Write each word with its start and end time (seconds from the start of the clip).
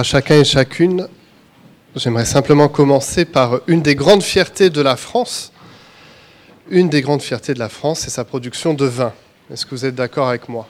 à 0.00 0.02
chacun 0.02 0.40
et 0.40 0.44
chacune. 0.44 1.08
J'aimerais 1.94 2.24
simplement 2.24 2.68
commencer 2.68 3.26
par 3.26 3.60
une 3.66 3.82
des 3.82 3.94
grandes 3.94 4.22
fiertés 4.22 4.70
de 4.70 4.80
la 4.80 4.96
France. 4.96 5.52
Une 6.70 6.88
des 6.88 7.02
grandes 7.02 7.20
fiertés 7.20 7.52
de 7.52 7.58
la 7.58 7.68
France, 7.68 8.00
c'est 8.00 8.10
sa 8.10 8.24
production 8.24 8.72
de 8.72 8.86
vin. 8.86 9.12
Est-ce 9.52 9.66
que 9.66 9.72
vous 9.72 9.84
êtes 9.84 9.94
d'accord 9.94 10.30
avec 10.30 10.48
moi? 10.48 10.66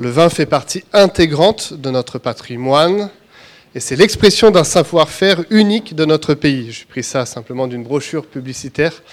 Le 0.00 0.10
vin 0.10 0.28
fait 0.28 0.44
partie 0.44 0.82
intégrante 0.92 1.72
de 1.72 1.88
notre 1.90 2.18
patrimoine 2.18 3.10
et 3.76 3.80
c'est 3.80 3.94
l'expression 3.94 4.50
d'un 4.50 4.64
savoir-faire 4.64 5.44
unique 5.50 5.94
de 5.94 6.04
notre 6.04 6.34
pays. 6.34 6.72
J'ai 6.72 6.84
pris 6.86 7.04
ça 7.04 7.26
simplement 7.26 7.68
d'une 7.68 7.84
brochure 7.84 8.26
publicitaire 8.26 9.04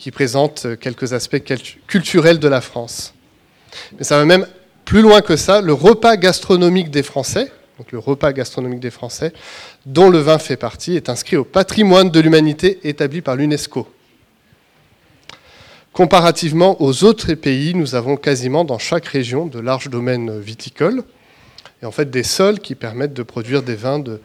qui 0.00 0.10
présente 0.10 0.66
quelques 0.80 1.12
aspects 1.12 1.44
culturels 1.86 2.40
de 2.40 2.48
la 2.48 2.60
France. 2.60 3.14
Mais 3.96 4.02
ça 4.02 4.18
va 4.18 4.24
même 4.24 4.48
plus 4.84 5.00
loin 5.00 5.20
que 5.20 5.36
ça, 5.36 5.60
le 5.60 5.74
repas 5.74 6.16
gastronomique 6.16 6.90
des 6.90 7.04
Français, 7.04 7.52
donc 7.78 7.92
le 7.92 7.98
repas 7.98 8.32
gastronomique 8.32 8.80
des 8.80 8.90
Français, 8.90 9.32
dont 9.86 10.10
le 10.10 10.18
vin 10.18 10.38
fait 10.38 10.56
partie, 10.56 10.96
est 10.96 11.08
inscrit 11.08 11.36
au 11.36 11.44
patrimoine 11.44 12.10
de 12.10 12.20
l'humanité 12.20 12.80
établi 12.82 13.20
par 13.22 13.36
l'UNESCO. 13.36 13.86
Comparativement 15.92 16.82
aux 16.82 17.04
autres 17.04 17.34
pays, 17.34 17.74
nous 17.74 17.94
avons 17.94 18.16
quasiment 18.16 18.64
dans 18.64 18.78
chaque 18.78 19.06
région 19.06 19.46
de 19.46 19.60
larges 19.60 19.90
domaines 19.90 20.40
viticoles, 20.40 21.04
et 21.80 21.86
en 21.86 21.92
fait 21.92 22.10
des 22.10 22.24
sols 22.24 22.58
qui 22.58 22.74
permettent 22.74 23.14
de 23.14 23.22
produire 23.22 23.62
des 23.62 23.76
vins 23.76 24.00
de, 24.00 24.20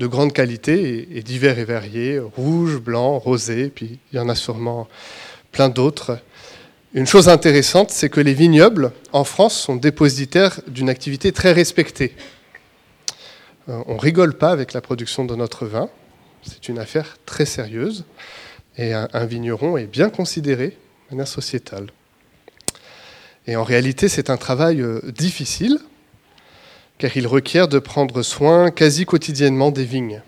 grande 0.00 0.32
qualité 0.32 1.08
et, 1.12 1.22
divers 1.22 1.58
et 1.58 1.64
variés, 1.64 2.18
rouges, 2.18 2.78
blancs, 2.78 3.22
rosés, 3.22 3.70
puis 3.74 3.98
il 4.12 4.16
y 4.16 4.18
en 4.18 4.30
a 4.30 4.34
sûrement 4.34 4.88
plein 5.52 5.68
d'autres. 5.68 6.18
Une 6.94 7.06
chose 7.06 7.28
intéressante, 7.28 7.90
c'est 7.90 8.08
que 8.08 8.20
les 8.20 8.34
vignobles 8.34 8.92
en 9.12 9.24
France 9.24 9.58
sont 9.58 9.76
dépositaires 9.76 10.60
d'une 10.68 10.88
activité 10.88 11.32
très 11.32 11.52
respectée. 11.52 12.14
Euh, 13.68 13.82
on 13.86 13.96
rigole 13.96 14.34
pas 14.34 14.50
avec 14.50 14.72
la 14.72 14.80
production 14.80 15.24
de 15.24 15.34
notre 15.34 15.66
vin, 15.66 15.88
c'est 16.42 16.68
une 16.68 16.78
affaire 16.78 17.16
très 17.24 17.46
sérieuse, 17.46 18.04
et 18.76 18.92
un, 18.92 19.24
vigneron 19.24 19.76
est 19.76 19.86
bien 19.86 20.10
considéré 20.10 20.68
de 20.68 21.14
manière 21.14 21.28
sociétale. 21.28 21.86
Et 23.46 23.56
en 23.56 23.62
réalité, 23.62 24.08
c'est 24.08 24.30
un 24.30 24.36
travail 24.36 24.80
euh, 24.80 25.00
difficile, 25.12 25.78
car 26.98 27.16
il 27.16 27.26
requiert 27.26 27.68
de 27.68 27.78
prendre 27.78 28.22
soin 28.22 28.70
quasi 28.70 29.06
quotidiennement 29.06 29.70
des 29.70 29.84
vignes. 29.84 30.22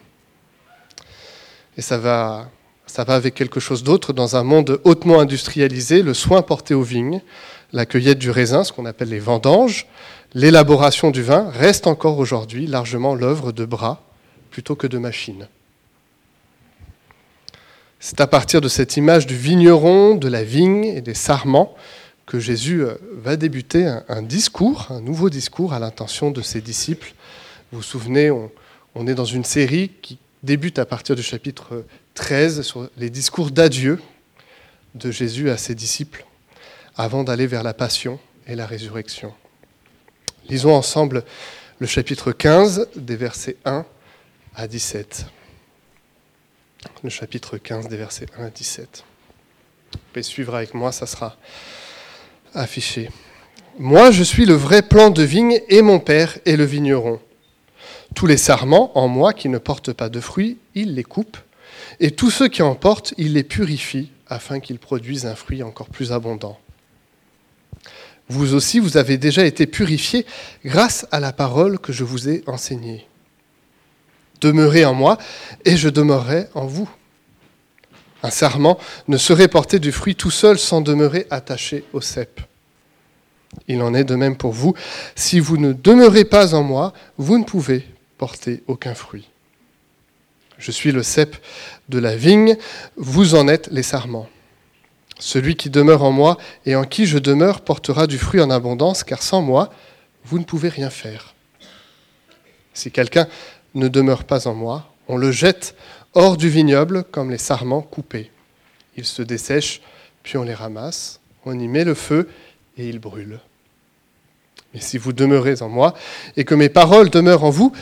Et 1.77 1.83
ça 1.83 1.99
va 1.99 2.51
ça 2.87 3.05
va 3.05 3.15
avec 3.15 3.35
quelque 3.35 3.61
chose 3.61 3.83
d'autre. 3.83 4.13
Dans 4.13 4.37
un 4.37 4.43
monde 4.43 4.81
hautement 4.85 5.21
industrialisé, 5.21 6.03
le 6.03 6.15
soin 6.15 6.41
porté 6.43 6.73
aux 6.73 6.83
vignes, 6.83 7.21
la 7.73 7.85
cueillette 7.85 8.19
du 8.19 8.31
raisin, 8.31 8.65
ce 8.65 8.73
qu'on 8.73 8.87
appelle 8.87 9.09
les 9.09 9.19
vendanges, 9.19 9.87
l'élaboration 10.35 11.11
du 11.11 11.23
vin 11.23 11.51
reste 11.51 11.87
encore 11.87 12.19
aujourd'hui 12.19 12.67
largement 12.67 13.15
l'œuvre 13.15 13.53
de 13.53 13.65
bras 13.65 14.03
plutôt 14.51 14.77
que 14.77 14.87
de 14.87 14.99
machines. 14.99 15.49
C'est 17.99 18.21
à 18.21 18.27
partir 18.27 18.61
de 18.61 18.69
cette 18.69 18.97
image 18.97 19.27
du 19.27 19.37
vigneron, 19.37 20.15
de 20.15 20.29
la 20.29 20.45
vigne 20.45 20.85
et 20.85 21.01
des 21.01 21.15
sarments 21.15 21.75
que 22.27 22.39
Jésus 22.39 22.83
euh, 22.83 22.95
va 23.13 23.37
débuter 23.37 23.87
un, 24.09 24.23
discours, 24.23 24.89
un 24.91 25.01
nouveau 25.01 25.31
discours 25.31 25.73
à 25.73 25.79
l'intention 25.79 26.31
de 26.31 26.43
ses 26.43 26.61
disciples. 26.61 27.15
Vous 27.73 27.79
vous 27.79 27.85
souvenez, 27.85 28.31
on, 28.31 29.07
est 29.07 29.15
dans 29.15 29.25
une 29.25 29.45
série 29.45 29.91
qui 30.03 30.19
débute 30.43 30.79
à 30.79 30.87
partir 30.87 31.17
du 31.17 31.23
chapitre 31.23 31.85
13 32.15 32.63
sur 32.63 32.89
les 32.97 33.11
discours 33.11 33.51
d'adieu 33.51 34.01
de 34.95 35.11
Jésus 35.11 35.51
à 35.51 35.57
ses 35.57 35.75
disciples 35.75 36.25
avant 36.97 37.25
d'aller 37.25 37.47
vers 37.47 37.63
la 37.63 37.75
passion 37.75 38.19
et 38.47 38.55
la 38.55 38.67
résurrection. 38.67 39.33
Lisons 40.49 40.75
ensemble 40.75 41.25
le 41.81 41.89
chapitre 41.89 42.31
15 42.31 42.91
des 42.95 43.17
versets 43.17 43.57
1 43.65 43.85
à 44.55 44.69
17. 44.69 45.27
Le 47.03 47.11
chapitre 47.11 47.59
15 47.59 47.89
des 47.89 47.97
versets 47.97 48.27
1 48.39 48.45
à 48.45 48.51
17. 48.51 49.05
Vous 49.93 49.99
pouvez 50.13 50.23
suivre 50.23 50.55
avec 50.55 50.73
moi, 50.73 50.93
ça 50.93 51.07
sera 51.07 51.37
affiché. 52.55 53.11
Moi, 53.79 54.13
je 54.13 54.23
suis 54.23 54.47
le 54.47 54.55
vrai 54.55 54.83
plan 54.83 55.11
de 55.11 55.25
vigne 55.25 55.61
et 55.69 55.83
mon 55.83 55.99
Père 55.99 56.39
est 56.47 56.57
le 56.57 56.65
vigneron. 56.65 57.21
Tous 58.15 58.27
les 58.27 58.37
sarments 58.37 58.97
en 58.97 59.09
moi 59.09 59.33
qui 59.33 59.49
ne 59.49 59.59
portent 59.59 59.93
pas 59.93 60.09
de 60.09 60.21
fruits, 60.21 60.59
il 60.77 60.95
les 60.95 61.05
coupe 61.05 61.39
et 61.99 62.13
tous 62.13 62.31
ceux 62.31 62.49
qui 62.49 62.63
en 62.63 62.77
portent, 62.77 63.15
il 63.19 63.33
les 63.33 63.43
purifie 63.43 64.13
afin 64.29 64.61
qu'ils 64.61 64.79
produisent 64.79 65.27
un 65.27 65.35
fruit 65.35 65.65
encore 65.65 65.89
plus 65.89 66.13
abondant. 66.13 66.61
Vous 68.29 68.55
aussi, 68.55 68.81
vous 68.81 68.97
avez 68.97 69.19
déjà 69.19 69.45
été 69.45 69.67
purifiés 69.67 70.27
grâce 70.65 71.07
à 71.13 71.21
la 71.21 71.33
parole 71.33 71.79
que 71.79 71.93
je 71.93 72.05
vous 72.05 72.29
ai 72.29 72.43
enseignée. 72.47 73.07
Demeurez 74.41 74.85
en 74.85 74.95
moi 74.95 75.19
et 75.65 75.77
je 75.77 75.89
demeurerai 75.89 76.49
en 76.55 76.67
vous. 76.67 76.89
Un 78.23 78.31
sarment 78.31 78.79
ne 79.09 79.17
saurait 79.17 79.49
porter 79.49 79.79
du 79.79 79.93
fruit 79.93 80.17
tout 80.17 80.31
seul 80.31 80.59
sans 80.59 80.81
demeurer 80.81 81.27
attaché 81.31 81.85
au 81.93 82.01
cep. 82.01 82.41
Il 83.69 83.81
en 83.83 83.95
est 83.95 84.05
de 84.05 84.17
même 84.17 84.37
pour 84.37 84.53
vous. 84.53 84.75
Si 85.15 85.41
vous 85.41 85.57
ne 85.57 85.73
demeurez 85.73 86.25
pas 86.25 86.55
en 86.55 86.63
moi, 86.63 86.93
vous 87.19 87.39
ne 87.39 87.45
pouvez 87.45 87.87
porter 88.19 88.63
aucun 88.67 88.95
fruit. 88.95 89.29
Je 90.59 90.71
suis 90.71 90.93
le 90.93 91.03
cep 91.03 91.37
de 91.89 91.99
la 91.99 92.17
vigne, 92.17 92.57
vous 92.97 93.35
en 93.35 93.47
êtes 93.47 93.69
les 93.71 93.83
sarments. 93.83 94.29
Celui 95.19 95.57
qui 95.57 95.71
demeure 95.71 96.03
en 96.03 96.13
moi 96.13 96.37
et 96.67 96.77
en 96.77 96.85
qui 96.85 97.07
je 97.07 97.19
demeure 97.19 97.63
portera 97.63 98.07
du 98.07 98.19
fruit 98.19 98.41
en 98.41 98.51
abondance, 98.51 99.03
car 99.03 99.23
sans 99.23 99.41
moi, 99.41 99.71
vous 100.25 100.39
ne 100.39 100.45
pouvez 100.45 100.69
rien 100.69 100.91
faire. 100.91 101.35
Si 102.75 102.91
quelqu'un 102.91 103.27
ne 103.75 103.89
demeure 103.89 104.25
pas 104.25 104.47
en 104.47 104.55
moi, 104.55 104.93
on 105.09 105.17
le 105.17 105.33
jette 105.33 105.75
hors 106.15 106.37
du 106.37 106.49
vignoble 106.49 107.05
comme 107.05 107.31
les 107.31 107.39
sarments 107.39 107.83
coupés. 107.83 108.31
Ils 108.97 109.05
se 109.05 109.23
dessèchent, 109.23 109.81
puis 110.23 110.37
on 110.37 110.43
les 110.43 110.55
ramasse, 110.55 111.21
on 111.45 111.59
y 111.59 111.69
met 111.69 111.85
le 111.85 111.95
feu 111.95 112.29
et 112.77 112.89
ils 112.89 112.99
brûlent. 112.99 113.41
Mais 114.75 114.81
si 114.81 114.99
vous 114.99 115.13
demeurez 115.13 115.63
en 115.63 115.69
moi 115.69 115.95
et 116.37 116.45
que 116.45 116.55
mes 116.55 116.69
paroles 116.69 117.09
demeurent 117.09 117.45
en 117.45 117.51
vous, 117.51 117.73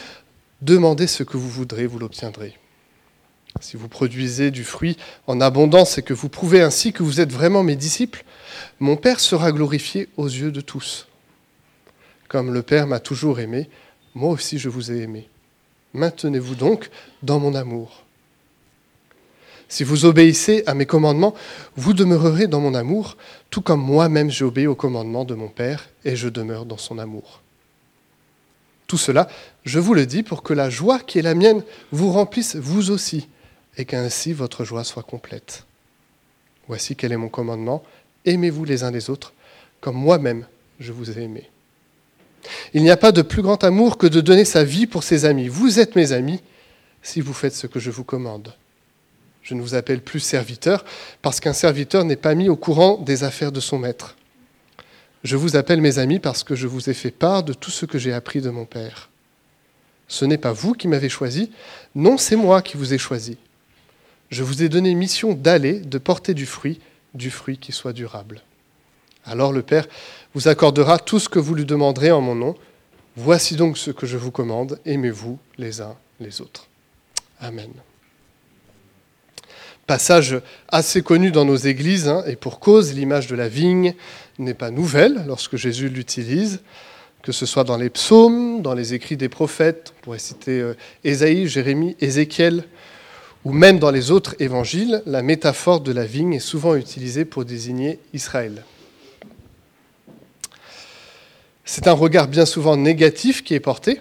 demandez 0.62 1.06
ce 1.06 1.22
que 1.22 1.36
vous 1.36 1.48
voudrez, 1.48 1.86
vous 1.86 1.98
l'obtiendrez. 1.98 2.56
Si 3.60 3.76
vous 3.76 3.88
produisez 3.88 4.50
du 4.50 4.64
fruit 4.64 4.96
en 5.26 5.40
abondance 5.40 5.98
et 5.98 6.02
que 6.02 6.12
vous 6.12 6.28
prouvez 6.28 6.60
ainsi 6.60 6.92
que 6.92 7.02
vous 7.02 7.20
êtes 7.20 7.32
vraiment 7.32 7.62
mes 7.62 7.76
disciples, 7.76 8.24
mon 8.80 8.96
Père 8.96 9.20
sera 9.20 9.52
glorifié 9.52 10.08
aux 10.16 10.26
yeux 10.26 10.50
de 10.50 10.60
tous. 10.60 11.06
Comme 12.28 12.52
le 12.52 12.62
Père 12.62 12.86
m'a 12.86 13.00
toujours 13.00 13.38
aimé, 13.38 13.68
moi 14.14 14.30
aussi 14.30 14.58
je 14.58 14.68
vous 14.68 14.90
ai 14.90 15.02
aimé. 15.02 15.28
Maintenez-vous 15.92 16.56
donc 16.56 16.90
dans 17.22 17.38
mon 17.38 17.54
amour. 17.54 18.02
Si 19.68 19.84
vous 19.84 20.04
obéissez 20.04 20.62
à 20.66 20.74
mes 20.74 20.86
commandements, 20.86 21.34
vous 21.76 21.94
demeurerez 21.94 22.48
dans 22.48 22.60
mon 22.60 22.74
amour, 22.74 23.16
tout 23.50 23.62
comme 23.62 23.80
moi-même 23.80 24.30
j'obéis 24.30 24.66
aux 24.66 24.74
commandements 24.74 25.24
de 25.24 25.34
mon 25.34 25.48
Père 25.48 25.88
et 26.04 26.16
je 26.16 26.28
demeure 26.28 26.66
dans 26.66 26.76
son 26.76 26.98
amour. 26.98 27.40
Tout 28.88 28.98
cela, 28.98 29.28
je 29.64 29.78
vous 29.78 29.94
le 29.94 30.06
dis 30.06 30.22
pour 30.22 30.42
que 30.42 30.52
la 30.52 30.68
joie 30.68 30.98
qui 30.98 31.18
est 31.18 31.22
la 31.22 31.34
mienne 31.34 31.62
vous 31.92 32.12
remplisse 32.12 32.56
vous 32.56 32.90
aussi 32.90 33.28
et 33.76 33.84
qu'ainsi 33.84 34.32
votre 34.32 34.64
joie 34.64 34.84
soit 34.84 35.02
complète. 35.02 35.64
Voici 36.68 36.96
quel 36.96 37.12
est 37.12 37.16
mon 37.16 37.28
commandement. 37.28 37.82
Aimez-vous 38.24 38.64
les 38.64 38.84
uns 38.84 38.90
les 38.90 39.10
autres 39.10 39.32
comme 39.80 39.96
moi-même 39.96 40.46
je 40.80 40.92
vous 40.92 41.10
ai 41.10 41.22
aimé. 41.22 41.50
Il 42.72 42.82
n'y 42.82 42.90
a 42.90 42.96
pas 42.96 43.12
de 43.12 43.22
plus 43.22 43.42
grand 43.42 43.62
amour 43.64 43.98
que 43.98 44.06
de 44.06 44.20
donner 44.20 44.44
sa 44.44 44.64
vie 44.64 44.86
pour 44.86 45.02
ses 45.02 45.26
amis. 45.26 45.48
Vous 45.48 45.78
êtes 45.78 45.94
mes 45.94 46.12
amis 46.12 46.40
si 47.02 47.20
vous 47.20 47.34
faites 47.34 47.54
ce 47.54 47.66
que 47.66 47.78
je 47.78 47.90
vous 47.90 48.02
commande. 48.02 48.54
Je 49.42 49.54
ne 49.54 49.60
vous 49.60 49.74
appelle 49.74 50.00
plus 50.00 50.20
serviteur 50.20 50.84
parce 51.20 51.38
qu'un 51.38 51.52
serviteur 51.52 52.04
n'est 52.04 52.16
pas 52.16 52.34
mis 52.34 52.48
au 52.48 52.56
courant 52.56 52.96
des 52.96 53.24
affaires 53.24 53.52
de 53.52 53.60
son 53.60 53.78
maître. 53.78 54.16
Je 55.22 55.36
vous 55.36 55.56
appelle 55.56 55.82
mes 55.82 55.98
amis 55.98 56.18
parce 56.18 56.44
que 56.44 56.54
je 56.54 56.66
vous 56.66 56.88
ai 56.88 56.94
fait 56.94 57.10
part 57.10 57.42
de 57.42 57.52
tout 57.52 57.70
ce 57.70 57.84
que 57.84 57.98
j'ai 57.98 58.12
appris 58.14 58.40
de 58.40 58.50
mon 58.50 58.64
Père. 58.64 59.10
Ce 60.08 60.24
n'est 60.24 60.38
pas 60.38 60.52
vous 60.52 60.72
qui 60.72 60.88
m'avez 60.88 61.10
choisi, 61.10 61.50
non, 61.94 62.16
c'est 62.16 62.36
moi 62.36 62.62
qui 62.62 62.78
vous 62.78 62.94
ai 62.94 62.98
choisi 62.98 63.36
je 64.30 64.42
vous 64.42 64.62
ai 64.62 64.68
donné 64.68 64.94
mission 64.94 65.34
d'aller, 65.34 65.80
de 65.80 65.98
porter 65.98 66.34
du 66.34 66.46
fruit, 66.46 66.80
du 67.14 67.30
fruit 67.30 67.58
qui 67.58 67.72
soit 67.72 67.92
durable. 67.92 68.42
Alors 69.24 69.52
le 69.52 69.62
Père 69.62 69.86
vous 70.34 70.48
accordera 70.48 70.98
tout 70.98 71.18
ce 71.18 71.28
que 71.28 71.38
vous 71.38 71.54
lui 71.54 71.64
demanderez 71.64 72.10
en 72.10 72.20
mon 72.20 72.34
nom. 72.34 72.54
Voici 73.16 73.56
donc 73.56 73.78
ce 73.78 73.90
que 73.90 74.06
je 74.06 74.16
vous 74.16 74.30
commande, 74.30 74.80
aimez-vous 74.84 75.38
les 75.56 75.80
uns 75.80 75.96
les 76.20 76.40
autres. 76.40 76.68
Amen. 77.40 77.70
Passage 79.86 80.40
assez 80.68 81.02
connu 81.02 81.30
dans 81.30 81.44
nos 81.44 81.56
églises, 81.56 82.08
hein, 82.08 82.24
et 82.26 82.36
pour 82.36 82.58
cause, 82.58 82.94
l'image 82.94 83.26
de 83.26 83.36
la 83.36 83.48
vigne 83.48 83.94
n'est 84.38 84.54
pas 84.54 84.70
nouvelle 84.70 85.24
lorsque 85.26 85.56
Jésus 85.56 85.90
l'utilise, 85.90 86.60
que 87.22 87.32
ce 87.32 87.44
soit 87.44 87.64
dans 87.64 87.76
les 87.76 87.90
psaumes, 87.90 88.62
dans 88.62 88.74
les 88.74 88.94
écrits 88.94 89.16
des 89.16 89.28
prophètes, 89.28 89.92
on 89.98 90.04
pourrait 90.04 90.18
citer 90.18 90.60
euh, 90.60 90.74
Ésaïe, 91.04 91.48
Jérémie, 91.48 91.96
Ézéchiel, 92.00 92.64
ou 93.44 93.52
même 93.52 93.78
dans 93.78 93.90
les 93.90 94.10
autres 94.10 94.34
évangiles, 94.40 95.02
la 95.06 95.22
métaphore 95.22 95.80
de 95.80 95.92
la 95.92 96.06
vigne 96.06 96.34
est 96.34 96.38
souvent 96.38 96.74
utilisée 96.76 97.24
pour 97.24 97.44
désigner 97.44 97.98
Israël. 98.12 98.64
C'est 101.66 101.86
un 101.86 101.92
regard 101.92 102.28
bien 102.28 102.46
souvent 102.46 102.76
négatif 102.76 103.44
qui 103.44 103.54
est 103.54 103.60
porté 103.60 104.00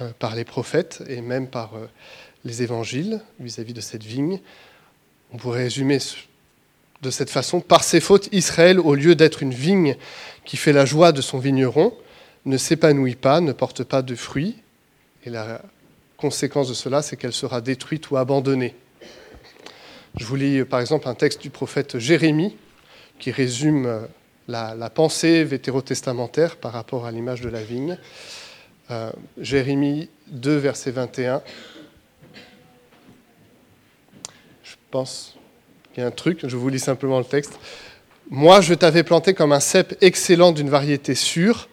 euh, 0.00 0.10
par 0.18 0.34
les 0.34 0.44
prophètes 0.44 1.02
et 1.08 1.20
même 1.20 1.48
par 1.48 1.74
euh, 1.74 1.86
les 2.44 2.62
évangiles 2.62 3.20
vis-à-vis 3.40 3.74
de 3.74 3.80
cette 3.80 4.04
vigne. 4.04 4.40
On 5.32 5.36
pourrait 5.36 5.64
résumer 5.64 5.98
de 7.02 7.10
cette 7.10 7.30
façon, 7.30 7.60
par 7.60 7.84
ses 7.84 8.00
fautes, 8.00 8.28
Israël, 8.32 8.80
au 8.80 8.94
lieu 8.94 9.14
d'être 9.14 9.42
une 9.42 9.54
vigne 9.54 9.96
qui 10.44 10.56
fait 10.56 10.72
la 10.72 10.84
joie 10.84 11.12
de 11.12 11.20
son 11.20 11.38
vigneron, 11.38 11.92
ne 12.44 12.56
s'épanouit 12.56 13.16
pas, 13.16 13.40
ne 13.40 13.52
porte 13.52 13.82
pas 13.82 14.02
de 14.02 14.14
fruits, 14.14 14.56
conséquence 16.16 16.68
de 16.68 16.74
cela, 16.74 17.02
c'est 17.02 17.16
qu'elle 17.16 17.32
sera 17.32 17.60
détruite 17.60 18.10
ou 18.10 18.16
abandonnée. 18.16 18.74
Je 20.16 20.24
vous 20.24 20.36
lis 20.36 20.64
par 20.64 20.80
exemple 20.80 21.08
un 21.08 21.14
texte 21.14 21.42
du 21.42 21.50
prophète 21.50 21.98
Jérémie 21.98 22.56
qui 23.18 23.30
résume 23.30 24.06
la, 24.48 24.90
pensée 24.90 25.44
vétérotestamentaire 25.44 26.56
par 26.56 26.72
rapport 26.72 27.06
à 27.06 27.10
l'image 27.10 27.40
de 27.40 27.48
la 27.48 27.62
vigne. 27.62 27.98
Euh, 28.90 29.10
Jérémie 29.38 30.08
2, 30.28 30.56
verset 30.56 30.90
21. 30.92 31.42
Je 34.62 34.74
pense 34.90 35.36
qu'il 35.92 36.02
y 36.02 36.04
a 36.04 36.08
un 36.08 36.12
truc, 36.12 36.46
je 36.46 36.56
vous 36.56 36.68
lis 36.68 36.78
simplement 36.78 37.18
le 37.18 37.24
texte. 37.24 37.58
Moi, 38.30 38.60
je 38.60 38.74
t'avais 38.74 39.02
planté 39.02 39.34
comme 39.34 39.52
un 39.52 39.60
cep 39.60 39.96
excellent 40.00 40.52
d'une 40.52 40.70
variété 40.70 41.14
sûre. 41.14 41.68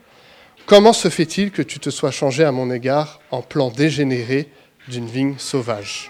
Comment 0.65 0.93
se 0.93 1.09
fait-il 1.09 1.51
que 1.51 1.61
tu 1.61 1.79
te 1.79 1.89
sois 1.89 2.11
changé 2.11 2.45
à 2.45 2.53
mon 2.53 2.71
égard 2.71 3.19
en 3.31 3.41
plan 3.41 3.69
dégénéré 3.69 4.49
d'une 4.87 5.07
vigne 5.07 5.35
sauvage? 5.37 6.09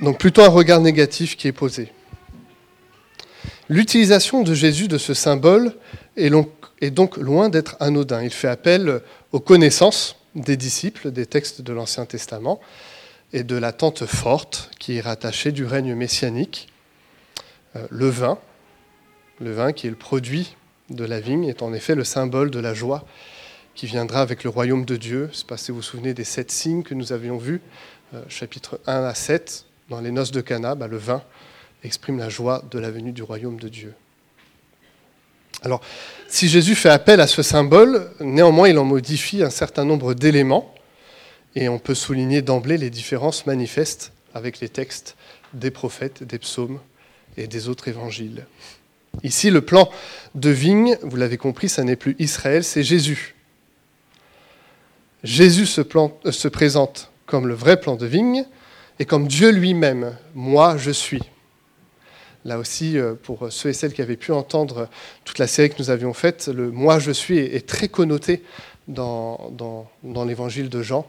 Donc 0.00 0.18
plutôt 0.18 0.42
un 0.42 0.48
regard 0.48 0.80
négatif 0.80 1.36
qui 1.36 1.46
est 1.46 1.52
posé. 1.52 1.92
L'utilisation 3.68 4.42
de 4.42 4.54
Jésus 4.54 4.88
de 4.88 4.98
ce 4.98 5.14
symbole 5.14 5.76
est 6.16 6.90
donc 6.90 7.16
loin 7.16 7.48
d'être 7.48 7.76
anodin. 7.78 8.22
Il 8.24 8.32
fait 8.32 8.48
appel 8.48 9.00
aux 9.30 9.38
connaissances 9.38 10.16
des 10.34 10.56
disciples 10.56 11.12
des 11.12 11.26
textes 11.26 11.62
de 11.62 11.72
l'Ancien 11.72 12.06
Testament 12.06 12.60
et 13.32 13.44
de 13.44 13.54
l'attente 13.54 14.04
forte 14.04 14.70
qui 14.80 14.96
est 14.96 15.00
rattachée 15.00 15.52
du 15.52 15.64
règne 15.64 15.94
messianique. 15.94 16.68
Euh, 17.76 17.86
le 17.88 18.08
vin, 18.08 18.38
le 19.40 19.52
vin 19.52 19.72
qui 19.72 19.86
est 19.86 19.90
le 19.90 19.96
produit 19.96 20.56
de 20.90 21.04
la 21.04 21.20
vigne, 21.20 21.44
est 21.44 21.62
en 21.62 21.72
effet 21.72 21.94
le 21.94 22.04
symbole 22.04 22.50
de 22.50 22.58
la 22.60 22.74
joie 22.74 23.04
qui 23.74 23.86
viendra 23.86 24.20
avec 24.20 24.44
le 24.44 24.50
royaume 24.50 24.84
de 24.84 24.96
Dieu. 24.96 25.30
Je 25.32 25.42
ne 25.44 25.56
vous 25.68 25.74
vous 25.76 25.82
souvenez 25.82 26.14
des 26.14 26.24
sept 26.24 26.50
signes 26.50 26.82
que 26.82 26.94
nous 26.94 27.12
avions 27.12 27.38
vus, 27.38 27.60
euh, 28.14 28.22
chapitre 28.28 28.80
1 28.86 29.04
à 29.04 29.14
7, 29.14 29.64
dans 29.88 30.00
les 30.00 30.10
noces 30.10 30.32
de 30.32 30.40
Cana, 30.40 30.74
bah, 30.74 30.86
le 30.86 30.98
vin 30.98 31.22
exprime 31.84 32.18
la 32.18 32.28
joie 32.28 32.62
de 32.70 32.78
la 32.78 32.90
venue 32.90 33.12
du 33.12 33.22
royaume 33.22 33.58
de 33.58 33.68
Dieu. 33.68 33.94
Alors, 35.62 35.80
si 36.28 36.48
Jésus 36.48 36.74
fait 36.74 36.88
appel 36.88 37.20
à 37.20 37.26
ce 37.26 37.42
symbole, 37.42 38.10
néanmoins 38.20 38.68
il 38.68 38.78
en 38.78 38.84
modifie 38.84 39.42
un 39.42 39.50
certain 39.50 39.84
nombre 39.84 40.14
d'éléments, 40.14 40.74
et 41.54 41.68
on 41.68 41.78
peut 41.78 41.94
souligner 41.94 42.42
d'emblée 42.42 42.78
les 42.78 42.90
différences 42.90 43.46
manifestes 43.46 44.12
avec 44.34 44.60
les 44.60 44.68
textes 44.68 45.16
des 45.52 45.70
prophètes, 45.70 46.22
des 46.22 46.38
psaumes 46.38 46.80
et 47.36 47.46
des 47.46 47.68
autres 47.68 47.88
évangiles. 47.88 48.46
Ici, 49.22 49.50
le 49.50 49.60
plan 49.60 49.88
de 50.34 50.50
vigne, 50.50 50.96
vous 51.02 51.16
l'avez 51.16 51.36
compris, 51.36 51.68
ça 51.68 51.84
n'est 51.84 51.96
plus 51.96 52.16
Israël, 52.18 52.64
c'est 52.64 52.82
Jésus. 52.82 53.34
Jésus 55.22 55.66
se, 55.66 55.80
euh, 55.80 56.32
se 56.32 56.48
présente 56.48 57.10
comme 57.26 57.46
le 57.46 57.54
vrai 57.54 57.78
plan 57.78 57.96
de 57.96 58.06
vigne 58.06 58.44
et 58.98 59.04
comme 59.04 59.28
Dieu 59.28 59.50
lui-même. 59.50 60.16
Moi, 60.34 60.76
je 60.76 60.90
suis. 60.90 61.22
Là 62.44 62.58
aussi, 62.58 62.98
euh, 62.98 63.14
pour 63.14 63.52
ceux 63.52 63.68
et 63.68 63.72
celles 63.72 63.92
qui 63.92 64.02
avaient 64.02 64.16
pu 64.16 64.32
entendre 64.32 64.88
toute 65.24 65.38
la 65.38 65.46
série 65.46 65.70
que 65.70 65.76
nous 65.78 65.90
avions 65.90 66.12
faite, 66.12 66.48
le 66.48 66.72
moi 66.72 66.98
je 66.98 67.12
suis 67.12 67.38
est 67.38 67.68
très 67.68 67.86
connoté 67.86 68.42
dans, 68.88 69.52
dans, 70.02 70.24
l'évangile 70.24 70.68
de 70.68 70.82
Jean. 70.82 71.06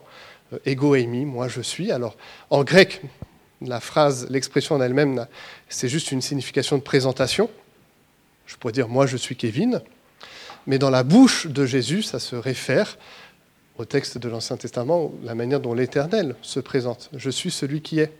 Euh, 0.53 0.59
ego 0.67 0.93
eimi, 0.95 1.25
moi 1.25 1.47
je 1.47 1.61
suis. 1.61 1.91
Alors 1.91 2.15
en 2.51 2.63
grec, 2.63 3.01
la 3.61 3.79
phrase, 3.79 4.27
l'expression 4.29 4.75
en 4.75 4.81
elle-même, 4.81 5.25
c'est 5.69 5.87
juste 5.87 6.11
une 6.11 6.21
signification 6.21 6.77
de 6.77 6.83
présentation. 6.83 7.49
Je 8.45 8.55
pourrais 8.55 8.73
dire 8.73 8.89
moi 8.89 9.05
je 9.05 9.17
suis 9.17 9.35
Kevin. 9.35 9.81
Mais 10.65 10.79
dans 10.79 10.89
la 10.89 11.03
bouche 11.03 11.47
de 11.47 11.65
Jésus, 11.65 12.03
ça 12.03 12.19
se 12.19 12.35
réfère 12.35 12.97
au 13.77 13.85
texte 13.85 14.17
de 14.17 14.29
l'Ancien 14.29 14.55
Testament, 14.55 15.11
la 15.23 15.35
manière 15.35 15.59
dont 15.59 15.73
l'Éternel 15.73 16.35
se 16.41 16.59
présente. 16.59 17.09
Je 17.15 17.29
suis 17.29 17.51
celui 17.51 17.81
qui 17.81 17.99
est. 17.99 18.11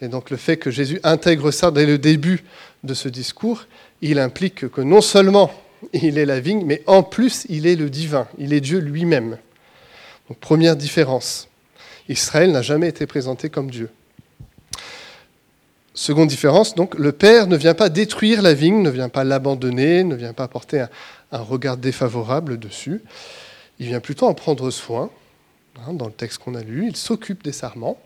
Et 0.00 0.08
donc 0.08 0.30
le 0.30 0.36
fait 0.36 0.56
que 0.56 0.70
Jésus 0.70 1.00
intègre 1.02 1.50
ça 1.50 1.70
dès 1.70 1.84
le 1.84 1.98
début 1.98 2.44
de 2.84 2.94
ce 2.94 3.08
discours, 3.08 3.66
il 4.00 4.18
implique 4.18 4.68
que 4.68 4.80
non 4.80 5.00
seulement 5.00 5.52
il 5.92 6.18
est 6.18 6.26
la 6.26 6.40
vigne, 6.40 6.64
mais 6.64 6.82
en 6.86 7.02
plus 7.02 7.44
il 7.48 7.66
est 7.66 7.76
le 7.76 7.90
divin, 7.90 8.28
il 8.38 8.52
est 8.52 8.60
Dieu 8.60 8.78
lui-même. 8.78 9.38
Donc 10.28 10.38
première 10.38 10.76
différence, 10.76 11.48
Israël 12.08 12.52
n'a 12.52 12.62
jamais 12.62 12.88
été 12.88 13.06
présenté 13.06 13.50
comme 13.50 13.70
Dieu. 13.70 13.90
Seconde 15.98 16.28
différence, 16.28 16.76
donc 16.76 16.94
le 16.94 17.10
Père 17.10 17.48
ne 17.48 17.56
vient 17.56 17.74
pas 17.74 17.88
détruire 17.88 18.40
la 18.40 18.54
vigne, 18.54 18.82
ne 18.82 18.88
vient 18.88 19.08
pas 19.08 19.24
l'abandonner, 19.24 20.04
ne 20.04 20.14
vient 20.14 20.32
pas 20.32 20.46
porter 20.46 20.86
un, 21.32 21.40
regard 21.40 21.76
défavorable 21.76 22.56
dessus. 22.56 23.02
Il 23.80 23.86
vient 23.86 23.98
plutôt 23.98 24.28
en 24.28 24.34
prendre 24.34 24.70
soin. 24.70 25.10
Hein, 25.84 25.94
dans 25.94 26.06
le 26.06 26.12
texte 26.12 26.38
qu'on 26.38 26.54
a 26.54 26.62
lu, 26.62 26.86
il 26.86 26.94
s'occupe 26.94 27.42
des 27.42 27.50
sarments. 27.50 28.00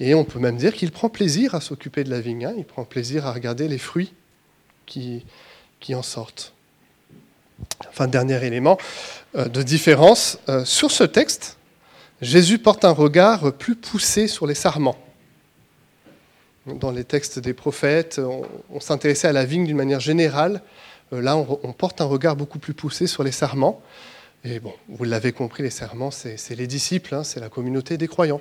Et 0.00 0.12
on 0.14 0.24
peut 0.24 0.40
même 0.40 0.56
dire 0.56 0.74
qu'il 0.74 0.90
prend 0.90 1.08
plaisir 1.08 1.54
à 1.54 1.60
s'occuper 1.60 2.02
de 2.02 2.10
la 2.10 2.20
vigne, 2.20 2.46
hein. 2.46 2.54
il 2.58 2.64
prend 2.64 2.84
plaisir 2.84 3.28
à 3.28 3.32
regarder 3.32 3.68
les 3.68 3.78
fruits 3.78 4.12
qui, 4.84 5.24
qui 5.78 5.94
en 5.94 6.02
sortent. 6.02 6.52
Enfin, 7.90 8.08
dernier 8.08 8.44
élément 8.44 8.76
euh, 9.36 9.44
de 9.44 9.62
différence, 9.62 10.40
euh, 10.48 10.64
sur 10.64 10.90
ce 10.90 11.04
texte, 11.04 11.58
Jésus 12.20 12.58
porte 12.58 12.84
un 12.84 12.90
regard 12.90 13.52
plus 13.52 13.76
poussé 13.76 14.26
sur 14.26 14.48
les 14.48 14.56
sarments. 14.56 14.98
Dans 16.66 16.92
les 16.92 17.02
textes 17.02 17.40
des 17.40 17.54
prophètes, 17.54 18.20
on, 18.70 18.80
s'intéressait 18.80 19.26
à 19.26 19.32
la 19.32 19.44
vigne 19.44 19.66
d'une 19.66 19.76
manière 19.76 19.98
générale. 19.98 20.62
Euh, 21.12 21.20
là, 21.20 21.36
on, 21.36 21.72
porte 21.72 22.00
un 22.00 22.04
regard 22.04 22.36
beaucoup 22.36 22.60
plus 22.60 22.74
poussé 22.74 23.08
sur 23.08 23.24
les 23.24 23.32
sarments. 23.32 23.82
Et 24.44 24.60
bon, 24.60 24.72
vous 24.88 25.04
l'avez 25.04 25.32
compris, 25.32 25.64
les 25.64 25.70
sarments, 25.70 26.12
c'est 26.12 26.54
les 26.54 26.66
disciples, 26.68 27.14
hein, 27.14 27.24
c'est 27.24 27.40
la 27.40 27.48
communauté 27.48 27.98
des 27.98 28.08
croyants. 28.08 28.40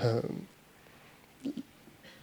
Euh, 0.00 0.20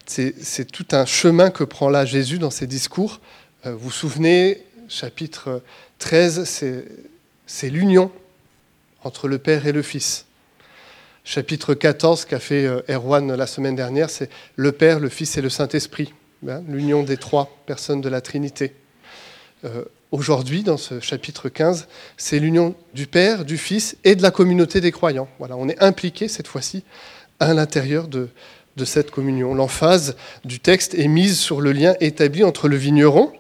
c'est 0.06 0.72
tout 0.72 0.88
un 0.92 1.06
chemin 1.06 1.50
que 1.50 1.64
prend 1.64 1.90
là 1.90 2.06
Jésus 2.06 2.40
dans 2.40 2.50
ses 2.50 2.68
discours. 2.68 3.20
Euh, 3.66 3.72
vous 3.74 3.86
vous 3.86 3.92
souvenez, 3.92 4.64
chapitre 4.90 5.62
13, 6.00 6.44
c'est 7.46 7.70
l'union 7.70 8.12
entre 9.04 9.28
le 9.28 9.38
Père 9.38 9.68
et 9.68 9.72
le 9.72 9.82
Fils. 9.82 10.27
Chapitre 11.30 11.74
14, 11.74 12.24
qu'a 12.24 12.40
fait 12.40 12.66
euh, 12.66 12.80
Erwan 12.88 13.36
la 13.36 13.48
semaine 13.48 13.76
dernière, 13.76 14.10
c'est 14.10 14.30
le 14.56 14.72
Père, 14.72 15.02
le 15.02 15.10
Fils 15.10 15.38
et 15.38 15.42
le 15.42 15.50
Saint-Esprit, 15.50 16.14
hein, 16.48 16.64
l'union 16.70 17.04
des 17.04 17.18
trois 17.18 17.54
personnes 17.66 18.00
de 18.00 18.08
la 18.08 18.22
Trinité. 18.22 18.74
Aujourd'hui, 20.12 20.64
dans 20.64 20.78
ce 20.78 21.02
chapitre 21.02 21.50
15, 21.50 21.90
c'est 22.16 22.40
l'union 22.40 22.76
du 22.94 23.08
Père, 23.08 23.44
du 23.44 23.58
Fils 23.58 23.98
et 24.06 24.16
de 24.16 24.22
la 24.22 24.32
communauté 24.32 24.80
des 24.80 24.94
croyants. 24.94 25.28
Voilà, 25.38 25.58
on 25.58 25.68
est 25.68 25.84
impliqué 25.84 26.30
cette 26.30 26.48
fois-ci 26.48 26.86
à 27.42 27.54
l'intérieur 27.54 28.08
de, 28.08 28.30
cette 28.86 29.12
communion. 29.12 29.54
L'emphase 29.54 30.16
du 30.46 30.62
texte 30.62 30.96
est 30.96 31.10
mise 31.10 31.38
sur 31.38 31.60
le 31.60 31.74
lien 31.74 31.96
établi 32.00 32.46
entre 32.46 32.70
le 32.70 32.78
vigneron, 32.78 33.34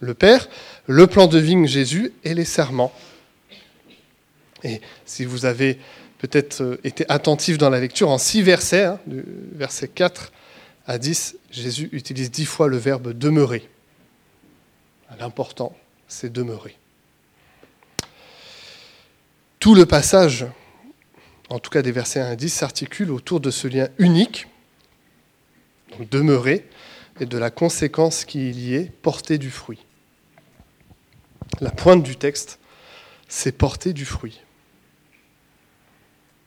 le 0.00 0.12
Père, 0.12 0.50
le 0.86 1.06
plan 1.06 1.26
de 1.26 1.38
vigne 1.38 1.66
Jésus 1.66 2.12
et 2.22 2.34
les 2.34 2.44
serments. 2.44 2.92
Et 4.62 4.82
si 5.06 5.24
vous 5.24 5.46
avez 5.46 5.78
peut-être 6.20 6.62
euh, 6.62 6.80
été 6.84 7.04
attentif 7.08 7.58
dans 7.58 7.70
la 7.70 7.80
lecture, 7.80 8.08
en 8.10 8.18
six 8.18 8.42
versets, 8.42 8.84
hein, 8.84 9.00
du 9.06 9.24
verset 9.52 9.88
4 9.88 10.32
à 10.86 10.98
10, 10.98 11.36
Jésus 11.50 11.88
utilise 11.92 12.30
dix 12.30 12.46
fois 12.46 12.68
le 12.68 12.76
verbe 12.76 13.12
demeurer. 13.12 13.68
L'important, 15.18 15.76
c'est 16.08 16.32
demeurer. 16.32 16.76
Tout 19.58 19.74
le 19.74 19.84
passage 19.84 20.46
en 21.50 21.58
tout 21.58 21.70
cas 21.70 21.82
des 21.82 21.92
versets 21.92 22.20
1 22.20 22.30
à 22.30 22.36
10, 22.36 22.48
s'articule 22.48 23.10
autour 23.10 23.40
de 23.40 23.50
ce 23.50 23.66
lien 23.66 23.88
unique, 23.98 24.46
donc 25.90 26.08
demeurer, 26.08 26.66
et 27.18 27.26
de 27.26 27.36
la 27.36 27.50
conséquence 27.50 28.24
qui 28.24 28.50
y 28.50 28.74
est, 28.74 28.90
porter 29.02 29.36
du 29.36 29.50
fruit. 29.50 29.84
La 31.60 31.70
pointe 31.70 32.02
du 32.02 32.16
texte, 32.16 32.60
c'est 33.28 33.52
porter 33.52 33.92
du 33.92 34.04
fruit. 34.04 34.40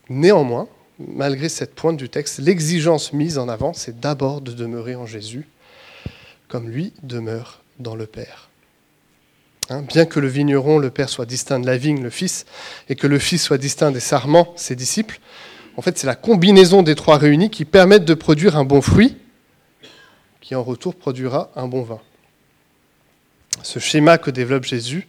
Néanmoins, 0.10 0.68
malgré 1.00 1.50
cette 1.50 1.76
pointe 1.76 1.98
du 1.98 2.10
texte, 2.10 2.40
l'exigence 2.40 3.14
mise 3.14 3.38
en 3.38 3.48
avant, 3.48 3.74
c'est 3.74 4.00
d'abord 4.00 4.42
de 4.42 4.52
demeurer 4.52 4.96
en 4.96 5.06
Jésus, 5.06 5.48
comme 6.48 6.70
lui 6.70 6.94
demeure 7.04 7.62
dans 7.80 7.96
le 7.96 8.06
Père. 8.06 8.50
Hein, 9.70 9.82
bien 9.82 10.06
que 10.06 10.20
le 10.20 10.28
vigneron, 10.28 10.78
le 10.78 10.90
Père, 10.90 11.10
soit 11.10 11.26
distinct 11.26 11.60
de 11.60 11.66
la 11.66 11.78
vigne, 11.78 12.04
le 12.04 12.10
Fils, 12.10 12.46
et 12.90 12.96
que 12.96 13.08
le 13.08 13.18
Fils 13.18 13.42
soit 13.42 13.58
distinct 13.58 13.92
des 13.92 14.02
sarments, 14.02 14.54
ses 14.56 14.76
disciples, 14.76 15.20
en 15.76 15.82
fait, 15.82 15.98
c'est 15.98 16.08
la 16.08 16.16
combinaison 16.16 16.84
des 16.84 16.96
trois 16.96 17.18
réunis 17.18 17.50
qui 17.50 17.66
permettent 17.66 18.06
de 18.06 18.14
produire 18.14 18.58
un 18.58 18.64
bon 18.64 18.82
fruit, 18.82 19.18
qui 20.42 20.54
en 20.56 20.64
retour 20.64 20.96
produira 20.96 21.52
un 21.56 21.68
bon 21.68 21.82
vin. 21.82 22.00
Ce 23.64 23.80
schéma 23.80 24.18
que 24.18 24.30
développe 24.30 24.66
Jésus 24.66 25.08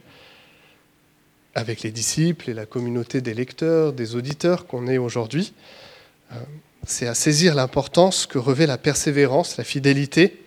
avec 1.54 1.82
les 1.82 1.90
disciples 1.90 2.50
et 2.50 2.54
la 2.54 2.66
communauté 2.66 3.20
des 3.20 3.34
lecteurs, 3.34 3.92
des 3.92 4.16
auditeurs 4.16 4.66
qu'on 4.66 4.87
est 4.87 4.99
aujourd'hui, 4.99 5.52
euh, 6.32 6.37
c'est 6.87 7.06
à 7.06 7.14
saisir 7.14 7.54
l'importance 7.54 8.26
que 8.26 8.38
revêt 8.38 8.66
la 8.66 8.78
persévérance, 8.78 9.56
la 9.56 9.64
fidélité, 9.64 10.42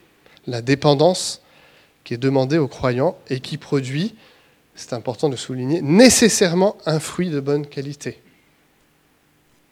la 0.46 0.62
dépendance 0.62 1.42
qui 2.04 2.14
est 2.14 2.18
demandée 2.18 2.58
aux 2.58 2.68
croyants 2.68 3.18
et 3.30 3.40
qui 3.40 3.58
produit, 3.58 4.16
c'est 4.76 4.94
important 4.94 5.30
de 5.30 5.36
souligner, 5.36 5.82
nécessairement 5.82 6.78
un 6.86 7.00
fruit 7.00 7.30
de 7.30 7.40
bonne 7.40 7.66
qualité. 7.66 8.22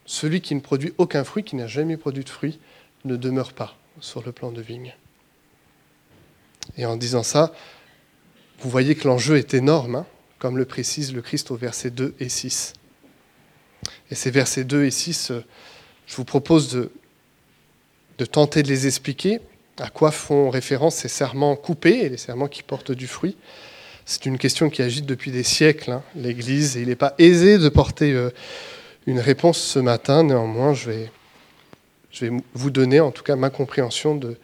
Celui 0.04 0.40
qui 0.40 0.54
ne 0.54 0.60
produit 0.60 0.92
aucun 0.98 1.24
fruit, 1.24 1.44
qui 1.44 1.56
n'a 1.56 1.66
jamais 1.66 1.96
produit 1.96 2.24
de 2.24 2.28
fruit, 2.28 2.58
ne 3.04 3.16
demeure 3.16 3.52
pas 3.52 3.76
sur 4.00 4.22
le 4.24 4.32
plan 4.32 4.52
de 4.52 4.60
vigne. 4.60 4.94
Et 6.76 6.86
en 6.86 6.96
disant 6.96 7.22
ça, 7.22 7.52
vous 8.60 8.70
voyez 8.70 8.94
que 8.94 9.06
l'enjeu 9.06 9.36
est 9.36 9.54
énorme, 9.54 9.96
hein, 9.96 10.06
comme 10.46 10.58
le 10.58 10.64
précise 10.64 11.12
le 11.12 11.22
Christ 11.22 11.50
au 11.50 11.56
verset 11.56 11.90
2 11.90 12.14
et 12.20 12.28
6. 12.28 12.74
Et 14.12 14.14
ces 14.14 14.30
versets 14.30 14.62
2 14.62 14.84
et 14.84 14.92
6, 14.92 15.32
euh, 15.32 15.44
je 16.06 16.14
vous 16.14 16.24
propose 16.24 16.72
de, 16.72 16.92
de 18.18 18.24
tenter 18.24 18.62
de 18.62 18.68
les 18.68 18.86
expliquer, 18.86 19.40
à 19.80 19.90
quoi 19.90 20.12
font 20.12 20.48
référence 20.48 20.94
ces 20.94 21.08
serments 21.08 21.56
coupés 21.56 21.98
et 21.98 22.08
les 22.08 22.16
serments 22.16 22.46
qui 22.46 22.62
portent 22.62 22.92
du 22.92 23.08
fruit. 23.08 23.36
C'est 24.04 24.24
une 24.24 24.38
question 24.38 24.70
qui 24.70 24.82
agite 24.82 25.04
depuis 25.04 25.32
des 25.32 25.42
siècles 25.42 25.90
hein, 25.90 26.04
l'Église, 26.14 26.76
et 26.76 26.82
il 26.82 26.86
n'est 26.86 26.94
pas 26.94 27.16
aisé 27.18 27.58
de 27.58 27.68
porter 27.68 28.12
euh, 28.12 28.30
une 29.08 29.18
réponse 29.18 29.58
ce 29.58 29.80
matin. 29.80 30.22
Néanmoins, 30.22 30.74
je 30.74 30.90
vais, 30.90 31.10
je 32.12 32.26
vais 32.26 32.36
vous 32.54 32.70
donner 32.70 33.00
en 33.00 33.10
tout 33.10 33.24
cas 33.24 33.34
ma 33.34 33.50
compréhension 33.50 34.14
de, 34.14 34.38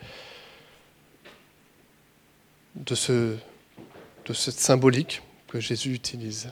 de, 2.75 2.97
ce, 2.97 3.37
de 4.27 4.33
cette 4.33 4.59
symbolique 4.59 5.23
Jésus 5.61 5.93
utilise. 5.93 6.51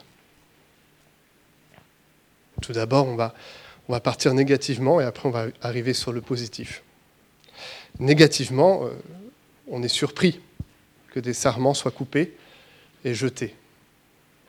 Tout 2.61 2.73
d'abord, 2.73 3.07
on 3.07 3.17
va, 3.17 4.01
partir 4.01 4.35
négativement 4.35 5.01
et 5.01 5.05
après 5.05 5.29
on 5.29 5.33
va 5.33 5.47
arriver 5.63 5.95
sur 5.95 6.13
le 6.13 6.21
positif. 6.21 6.83
Négativement, 7.99 8.85
euh, 8.85 8.91
on 9.69 9.83
est 9.83 9.89
surpris 9.89 10.41
que 11.09 11.21
des 11.21 11.33
sarments 11.33 11.75
soient 11.75 11.91
coupés 11.91 12.37
et 13.05 13.15
jetés. 13.15 13.55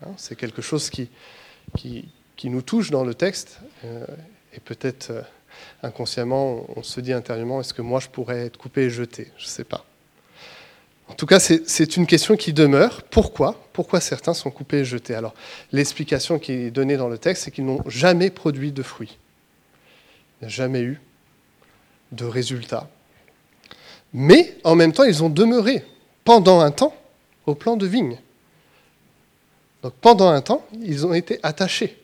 Hein, 0.04 0.12
c'est 0.18 0.36
quelque 0.36 0.62
chose 0.62 0.90
qui, 0.90 1.10
nous 2.44 2.62
touche 2.62 2.92
dans 2.92 3.04
le 3.04 3.14
texte 3.14 3.60
euh, 3.86 4.06
et 4.54 4.60
peut-être 4.60 5.12
euh, 5.12 5.22
inconsciemment 5.84 6.66
on 6.76 6.84
se 6.84 7.00
dit 7.02 7.14
intérieurement 7.14 7.62
est-ce 7.62 7.74
que 7.74 7.82
moi 7.82 8.00
je 8.00 8.08
pourrais 8.08 8.46
être 8.46 8.58
coupé 8.58 8.84
et 8.84 8.90
jeté? 8.90 9.32
Je 9.38 9.46
ne 9.46 9.50
sais 9.50 9.64
pas. 9.64 9.86
En 11.12 11.14
tout 11.14 11.26
cas, 11.26 11.42
c'est 11.42 11.98
une 11.98 12.08
question 12.08 12.38
qui 12.38 12.54
demeure. 12.54 13.04
Pourquoi? 13.04 13.62
Pourquoi 13.74 14.00
certains 14.00 14.34
sont 14.34 14.50
coupés 14.50 14.78
et 14.78 14.86
jetés? 14.86 15.14
Alors, 15.14 15.34
l'explication 15.74 16.40
qui 16.40 16.54
est 16.54 16.72
donnée 16.72 16.96
dans 16.96 17.10
le 17.10 17.18
texte, 17.18 17.44
c'est 17.44 17.52
qu'ils 17.52 17.66
n'ont 17.66 17.84
jamais 17.86 18.30
produit 18.30 18.72
de 18.72 18.82
fruits. 18.82 19.18
Il 20.40 20.46
n'y 20.46 20.48
a 20.48 20.50
jamais 20.50 20.80
eu 20.82 21.02
de 22.14 22.24
résultat. 22.24 22.90
Mais 24.14 24.56
en 24.64 24.76
même 24.76 24.94
temps, 24.94 25.04
ils 25.04 25.22
ont 25.22 25.30
demeuré 25.30 25.86
pendant 26.24 26.62
un 26.62 26.72
temps 26.72 26.96
au 27.46 27.56
plan 27.56 27.76
de 27.76 27.86
vigne. 27.86 28.18
Donc 29.84 29.94
pendant 30.00 30.30
un 30.30 30.42
temps, 30.42 30.66
ils 30.82 31.06
ont 31.06 31.14
été 31.14 31.42
attachés. 31.44 31.98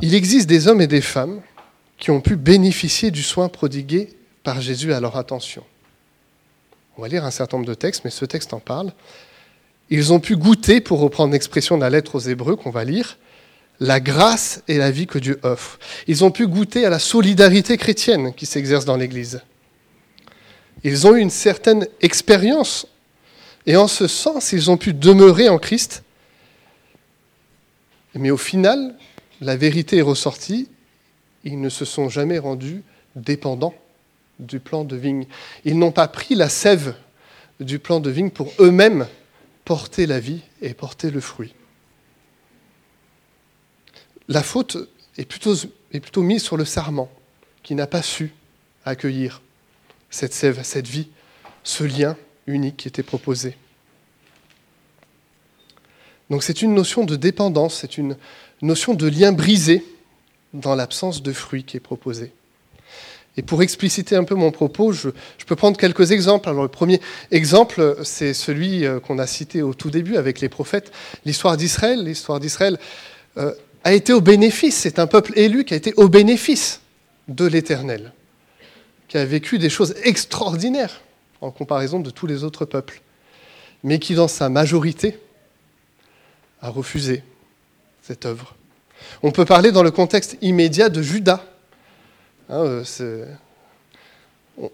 Il 0.00 0.14
existe 0.14 0.48
des 0.48 0.66
hommes 0.66 0.80
et 0.80 0.86
des 0.86 1.02
femmes 1.02 1.42
qui 1.98 2.10
ont 2.10 2.22
pu 2.22 2.36
bénéficier 2.36 3.10
du 3.10 3.22
soin 3.22 3.50
prodigué 3.50 4.14
par 4.42 4.60
Jésus 4.60 4.92
à 4.92 5.00
leur 5.00 5.16
attention. 5.16 5.64
On 6.96 7.02
va 7.02 7.08
lire 7.08 7.24
un 7.24 7.30
certain 7.30 7.58
nombre 7.58 7.68
de 7.68 7.74
textes, 7.74 8.04
mais 8.04 8.10
ce 8.10 8.24
texte 8.24 8.52
en 8.52 8.60
parle. 8.60 8.92
Ils 9.90 10.12
ont 10.12 10.20
pu 10.20 10.36
goûter, 10.36 10.80
pour 10.80 11.00
reprendre 11.00 11.32
l'expression 11.32 11.76
de 11.76 11.82
la 11.82 11.90
lettre 11.90 12.16
aux 12.16 12.20
Hébreux 12.20 12.56
qu'on 12.56 12.70
va 12.70 12.84
lire, 12.84 13.18
la 13.80 14.00
grâce 14.00 14.62
et 14.68 14.76
la 14.76 14.90
vie 14.90 15.06
que 15.06 15.18
Dieu 15.18 15.38
offre. 15.42 15.78
Ils 16.08 16.24
ont 16.24 16.30
pu 16.30 16.46
goûter 16.46 16.84
à 16.84 16.90
la 16.90 16.98
solidarité 16.98 17.76
chrétienne 17.76 18.34
qui 18.34 18.46
s'exerce 18.46 18.84
dans 18.84 18.96
l'Église. 18.96 19.40
Ils 20.82 21.06
ont 21.06 21.14
eu 21.14 21.20
une 21.20 21.30
certaine 21.30 21.86
expérience 22.00 22.86
et 23.66 23.76
en 23.76 23.86
ce 23.86 24.06
sens, 24.06 24.52
ils 24.52 24.70
ont 24.70 24.76
pu 24.76 24.94
demeurer 24.94 25.48
en 25.48 25.58
Christ. 25.58 26.02
Mais 28.14 28.30
au 28.30 28.36
final, 28.36 28.96
la 29.40 29.56
vérité 29.56 29.98
est 29.98 30.02
ressortie, 30.02 30.68
ils 31.44 31.60
ne 31.60 31.68
se 31.68 31.84
sont 31.84 32.08
jamais 32.08 32.38
rendus 32.38 32.82
dépendants 33.14 33.74
du 34.38 34.60
plan 34.60 34.84
de 34.84 34.96
vigne. 34.96 35.26
Ils 35.64 35.78
n'ont 35.78 35.92
pas 35.92 36.08
pris 36.08 36.34
la 36.34 36.48
sève 36.48 36.94
du 37.60 37.78
plan 37.78 38.00
de 38.00 38.10
vigne 38.10 38.30
pour 38.30 38.52
eux-mêmes 38.60 39.06
porter 39.64 40.06
la 40.06 40.20
vie 40.20 40.40
et 40.62 40.74
porter 40.74 41.10
le 41.10 41.20
fruit. 41.20 41.54
La 44.28 44.42
faute 44.42 44.76
est 45.16 45.24
plutôt, 45.24 46.22
mise 46.22 46.42
sur 46.42 46.56
le 46.56 46.64
sarment, 46.64 47.10
qui 47.62 47.74
n'a 47.74 47.86
pas 47.86 48.02
su 48.02 48.32
accueillir 48.84 49.42
cette 50.10 50.32
sève, 50.32 50.62
cette 50.62 50.86
vie, 50.86 51.08
ce 51.64 51.84
lien 51.84 52.16
unique 52.46 52.78
qui 52.78 52.88
était 52.88 53.02
proposé. 53.02 53.56
Donc 56.30 56.42
c'est 56.42 56.62
une 56.62 56.74
notion 56.74 57.04
de 57.04 57.16
dépendance, 57.16 57.80
c'est 57.80 57.98
une 57.98 58.16
notion 58.62 58.94
de 58.94 59.06
lien 59.06 59.32
brisé 59.32 59.84
dans 60.52 60.74
l'absence 60.74 61.22
de 61.22 61.32
fruit 61.32 61.64
qui 61.64 61.76
est 61.76 61.80
proposé. 61.80 62.32
Et 63.38 63.42
pour 63.42 63.62
expliciter 63.62 64.16
un 64.16 64.24
peu 64.24 64.34
mon 64.34 64.50
propos, 64.50 64.90
je, 64.90 65.10
peux 65.46 65.54
prendre 65.54 65.76
quelques 65.76 66.10
exemples. 66.10 66.48
Alors 66.48 66.64
le 66.64 66.68
premier 66.68 67.00
exemple, 67.30 67.96
c'est 68.02 68.34
celui 68.34 68.84
euh, 68.84 68.98
qu'on 68.98 69.20
a 69.20 69.28
cité 69.28 69.62
au 69.62 69.74
tout 69.74 69.90
début 69.90 70.16
avec 70.16 70.40
les 70.40 70.48
prophètes, 70.48 70.90
l'histoire 71.24 71.56
d'Israël. 71.56 72.04
L'histoire 72.04 72.40
d'Israël 72.40 72.80
euh, 73.36 73.54
a 73.84 73.92
été 73.92 74.12
au 74.12 74.20
bénéfice, 74.20 74.78
c'est 74.78 74.98
un 74.98 75.06
peuple 75.06 75.32
élu 75.36 75.64
qui 75.64 75.72
a 75.72 75.76
été 75.76 75.94
au 75.96 76.08
bénéfice 76.08 76.80
de 77.28 77.46
l'Éternel, 77.46 78.12
qui 79.06 79.18
a 79.18 79.24
vécu 79.24 79.58
des 79.58 79.70
choses 79.70 79.94
extraordinaires 80.02 81.00
en 81.40 81.52
comparaison 81.52 82.00
de 82.00 82.10
tous 82.10 82.26
les 82.26 82.42
autres 82.42 82.64
peuples, 82.64 83.00
mais 83.84 84.00
qui 84.00 84.16
dans 84.16 84.26
sa 84.26 84.48
majorité 84.48 85.16
a 86.60 86.70
refusé 86.70 87.22
cette 88.02 88.26
œuvre. 88.26 88.56
On 89.22 89.30
peut 89.30 89.44
parler 89.44 89.70
dans 89.70 89.84
le 89.84 89.92
contexte 89.92 90.36
immédiat 90.42 90.88
de 90.88 91.02
Judas 91.02 91.44
Hein, 92.50 92.82
euh, 93.00 93.26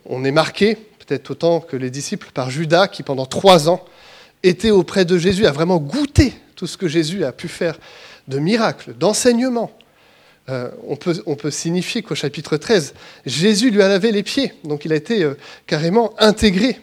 on 0.07 0.25
est 0.25 0.31
marqué, 0.31 0.77
peut-être 0.77 1.31
autant 1.33 1.61
que 1.61 1.77
les 1.77 1.91
disciples, 1.91 2.31
par 2.33 2.51
Judas 2.51 2.89
qui, 2.89 3.03
pendant 3.03 3.27
trois 3.27 3.69
ans, 3.69 3.85
était 4.43 4.71
auprès 4.71 5.05
de 5.05 5.19
Jésus, 5.19 5.47
a 5.47 5.53
vraiment 5.53 5.79
goûté 5.79 6.35
tout 6.55 6.67
ce 6.67 6.77
que 6.77 6.87
Jésus 6.87 7.25
a 7.25 7.33
pu 7.33 7.49
faire 7.49 7.79
de 8.29 8.39
miracles, 8.39 8.95
d'enseignements. 8.95 9.73
Euh, 10.51 10.71
on, 10.87 10.97
peut, 10.97 11.51
signifier 11.51 12.03
qu'au 12.03 12.15
chapitre 12.15 12.57
13, 12.57 12.95
Jésus 13.25 13.71
lui 13.71 13.83
a 13.83 13.89
lavé 13.89 14.13
les 14.13 14.23
pieds, 14.23 14.53
donc 14.63 14.85
il 14.85 14.93
a 14.93 14.97
été 14.97 15.23
euh, 15.23 15.35
carrément 15.67 16.15
intégré 16.19 16.81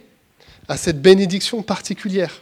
à 0.67 0.77
cette 0.77 1.01
bénédiction 1.01 1.61
particulière. 1.61 2.41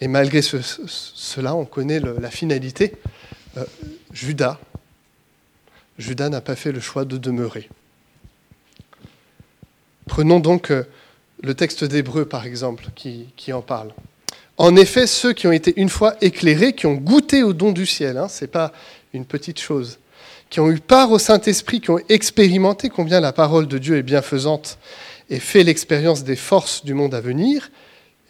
Et 0.00 0.08
malgré 0.08 0.40
cela, 0.40 1.54
on 1.54 1.66
connaît 1.66 2.00
la 2.00 2.30
finalité. 2.30 2.94
Judas 4.14 4.58
Judas 6.00 6.30
n'a 6.30 6.40
pas 6.40 6.56
fait 6.56 6.72
le 6.72 6.80
choix 6.80 7.04
de 7.04 7.18
demeurer. 7.18 7.68
Prenons 10.06 10.40
donc 10.40 10.70
euh, 10.70 10.84
le 11.42 11.54
texte 11.54 11.84
d'Hébreu, 11.84 12.24
par 12.24 12.46
exemple, 12.46 12.86
qui, 12.94 13.52
en 13.52 13.60
parle. 13.60 13.92
En 14.56 14.76
effet, 14.76 15.06
ceux 15.06 15.34
qui 15.34 15.46
ont 15.46 15.52
été 15.52 15.74
une 15.76 15.90
fois 15.90 16.16
éclairés, 16.22 16.72
qui 16.72 16.86
ont 16.86 16.94
goûté 16.94 17.42
au 17.42 17.52
don 17.52 17.72
du 17.72 17.84
ciel, 17.84 18.16
hein, 18.16 18.28
ce 18.28 18.44
n'est 18.44 18.50
pas 18.50 18.72
une 19.12 19.26
petite 19.26 19.60
chose, 19.60 19.98
qui 20.48 20.60
ont 20.60 20.70
eu 20.70 20.80
part 20.80 21.12
au 21.12 21.18
Saint-Esprit, 21.18 21.82
qui 21.82 21.90
ont 21.90 22.00
expérimenté 22.08 22.88
combien 22.88 23.20
la 23.20 23.32
parole 23.32 23.68
de 23.68 23.78
Dieu 23.78 23.98
est 23.98 24.02
bienfaisante 24.02 24.78
et 25.28 25.38
fait 25.38 25.64
l'expérience 25.64 26.24
des 26.24 26.36
forces 26.36 26.82
du 26.84 26.94
monde 26.94 27.14
à 27.14 27.20
venir, 27.20 27.70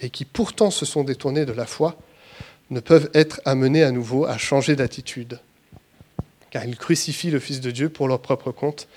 et 0.01 0.11
qui 0.11 0.25
pourtant 0.25 0.73
se 0.73 0.85
sont 0.85 1.05
détournés 1.05 1.47
de 1.47 1.53
la 1.53 1.67
foi, 1.67 1.97
ne 2.71 2.81
peuvent 2.81 3.11
être 3.15 3.41
amenés 3.45 3.85
à 3.85 3.93
nouveau 3.93 4.27
à 4.27 4.39
changer 4.39 4.75
d'attitude 4.75 5.39
car 6.51 6.65
ils 6.65 6.77
crucifient 6.77 7.31
le 7.31 7.39
Fils 7.39 7.61
de 7.61 7.71
Dieu 7.71 7.89
pour 7.89 8.09
leur 8.09 8.21
propre 8.21 8.53
compte 8.53 8.89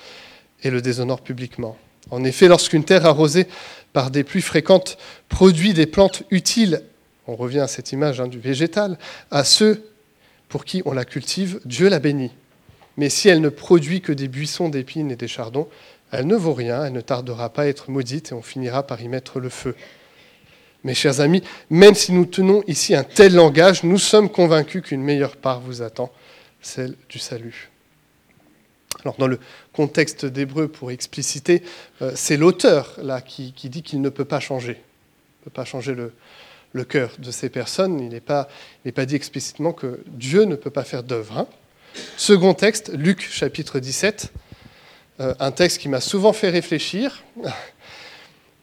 et 0.64 0.70
le 0.70 0.82
déshonorent 0.82 1.22
publiquement. 1.22 1.78
En 2.12 2.24
effet, 2.24 2.48
lorsqu'une 2.48 2.84
terre 2.84 3.06
arrosée 3.06 3.48
par 3.94 4.12
des 4.12 4.24
pluies 4.24 4.42
fréquentes 4.42 4.98
produit 5.30 5.74
des 5.74 5.86
plantes 5.86 6.24
utiles, 6.32 6.82
on 7.28 7.36
revient 7.36 7.60
à 7.60 7.68
cette 7.68 7.92
image 7.92 8.20
hein, 8.20 8.28
du 8.28 8.40
végétal, 8.40 8.98
à 9.32 9.44
ceux 9.44 9.90
pour 10.50 10.66
qui 10.66 10.82
on 10.86 10.94
la 10.94 11.06
cultive, 11.06 11.60
Dieu 11.66 11.90
la 11.90 12.00
bénit. 12.00 12.32
Mais 12.98 13.10
si 13.10 13.30
elle 13.30 13.42
ne 13.42 13.50
produit 13.50 14.02
que 14.02 14.12
des 14.12 14.28
buissons 14.28 14.70
d'épines 14.70 15.10
et 15.12 15.16
des 15.16 15.28
chardons, 15.28 15.68
elle 16.12 16.28
ne 16.28 16.36
vaut 16.36 16.54
rien, 16.54 16.86
elle 16.86 16.94
ne 16.94 17.02
tardera 17.02 17.50
pas 17.50 17.64
à 17.64 17.68
être 17.68 17.90
maudite 17.90 18.32
et 18.32 18.36
on 18.36 18.44
finira 18.44 18.86
par 18.86 19.02
y 19.02 19.08
mettre 19.08 19.40
le 19.40 19.50
feu. 19.50 19.76
Mes 20.84 20.94
chers 20.94 21.22
amis, 21.22 21.42
même 21.70 21.96
si 21.96 22.12
nous 22.12 22.26
tenons 22.26 22.62
ici 22.68 22.94
un 22.94 23.04
tel 23.04 23.34
langage, 23.34 23.84
nous 23.84 23.98
sommes 23.98 24.30
convaincus 24.30 24.84
qu'une 24.84 25.02
meilleure 25.02 25.38
part 25.38 25.62
vous 25.62 25.82
attend 25.82 26.12
celle 26.64 26.96
du 27.10 27.20
salut. 27.20 27.70
Alors 29.04 29.16
dans 29.18 29.28
le 29.28 29.40
contexte 29.74 30.26
d'Hébreu, 30.26 30.68
pour 30.68 30.92
expliciter, 30.92 31.62
euh, 32.02 32.12
c'est 32.16 32.38
l'auteur 32.38 32.96
là 33.02 33.22
qui, 33.22 33.52
dit 33.52 33.84
qu'il 33.84 34.02
ne 34.02 34.10
peut 34.10 34.26
pas 34.26 34.40
changer, 34.40 34.74
ne 34.74 35.44
peut 35.46 35.52
pas 35.52 35.66
changer 35.66 35.94
le, 35.94 36.14
le 36.72 36.84
cœur 36.84 37.12
de 37.20 37.32
ces 37.32 37.50
personnes. 37.50 38.00
Il 38.00 38.10
n'est 38.10 38.22
pas, 38.22 38.48
pas, 38.96 39.06
dit 39.06 39.16
explicitement 39.16 39.74
que 39.74 40.00
Dieu 40.08 40.44
ne 40.44 40.56
peut 40.56 40.70
pas 40.70 40.84
faire 40.84 41.04
d'œuvre. 41.04 41.38
Hein. 41.38 41.48
Second 42.18 42.54
texte, 42.54 42.92
Luc 42.94 43.22
chapitre 43.22 43.80
17, 43.80 44.32
euh, 45.20 45.36
un 45.40 45.52
texte 45.52 45.80
qui 45.80 45.90
m'a 45.90 46.02
souvent 46.02 46.34
fait 46.34 46.50
réfléchir. 46.50 47.24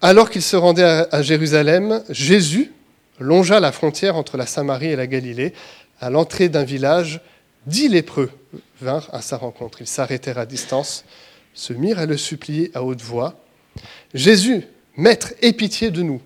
Alors 0.02 0.30
qu'il 0.30 0.42
se 0.42 0.56
rendait 0.56 0.82
à 0.82 1.20
Jérusalem, 1.20 2.02
Jésus 2.08 2.72
longea 3.18 3.60
la 3.60 3.70
frontière 3.70 4.16
entre 4.16 4.38
la 4.38 4.46
Samarie 4.46 4.86
et 4.86 4.96
la 4.96 5.06
Galilée. 5.06 5.52
À 6.00 6.08
l'entrée 6.08 6.48
d'un 6.48 6.64
village, 6.64 7.20
dix 7.66 7.88
lépreux 7.88 8.30
vinrent 8.80 9.08
à 9.12 9.22
sa 9.22 9.36
rencontre. 9.36 9.80
Ils 9.80 9.86
s'arrêtèrent 9.86 10.38
à 10.38 10.46
distance, 10.46 11.04
se 11.54 11.72
mirent 11.72 11.98
à 11.98 12.06
le 12.06 12.16
supplier 12.16 12.70
à 12.74 12.82
haute 12.82 13.02
voix. 13.02 13.38
Jésus, 14.14 14.66
Maître, 14.96 15.32
aie 15.42 15.52
pitié 15.52 15.90
de 15.90 16.02
nous. 16.02 16.20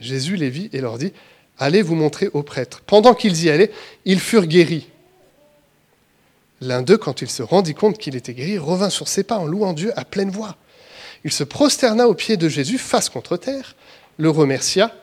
Jésus 0.00 0.36
les 0.36 0.50
vit 0.50 0.70
et 0.72 0.80
leur 0.80 0.98
dit, 0.98 1.12
Allez 1.58 1.82
vous 1.82 1.96
montrer 1.96 2.28
aux 2.32 2.44
prêtres. 2.44 2.82
Pendant 2.86 3.14
qu'ils 3.14 3.44
y 3.44 3.50
allaient, 3.50 3.72
ils 4.04 4.20
furent 4.20 4.46
guéris. 4.46 4.88
L'un 6.60 6.82
d'eux, 6.82 6.98
quand 6.98 7.20
il 7.20 7.28
se 7.28 7.42
rendit 7.42 7.74
compte 7.74 7.98
qu'il 7.98 8.16
était 8.16 8.34
guéri, 8.34 8.58
revint 8.58 8.90
sur 8.90 9.08
ses 9.08 9.24
pas 9.24 9.38
en 9.38 9.46
louant 9.46 9.72
Dieu 9.72 9.92
à 9.96 10.04
pleine 10.04 10.30
voix. 10.30 10.56
Il 11.24 11.32
se 11.32 11.44
prosterna 11.44 12.08
aux 12.08 12.14
pieds 12.14 12.36
de 12.36 12.48
Jésus, 12.48 12.78
face 12.78 13.08
contre 13.08 13.36
terre, 13.36 13.74
le 14.18 14.30
remercia. 14.30 14.94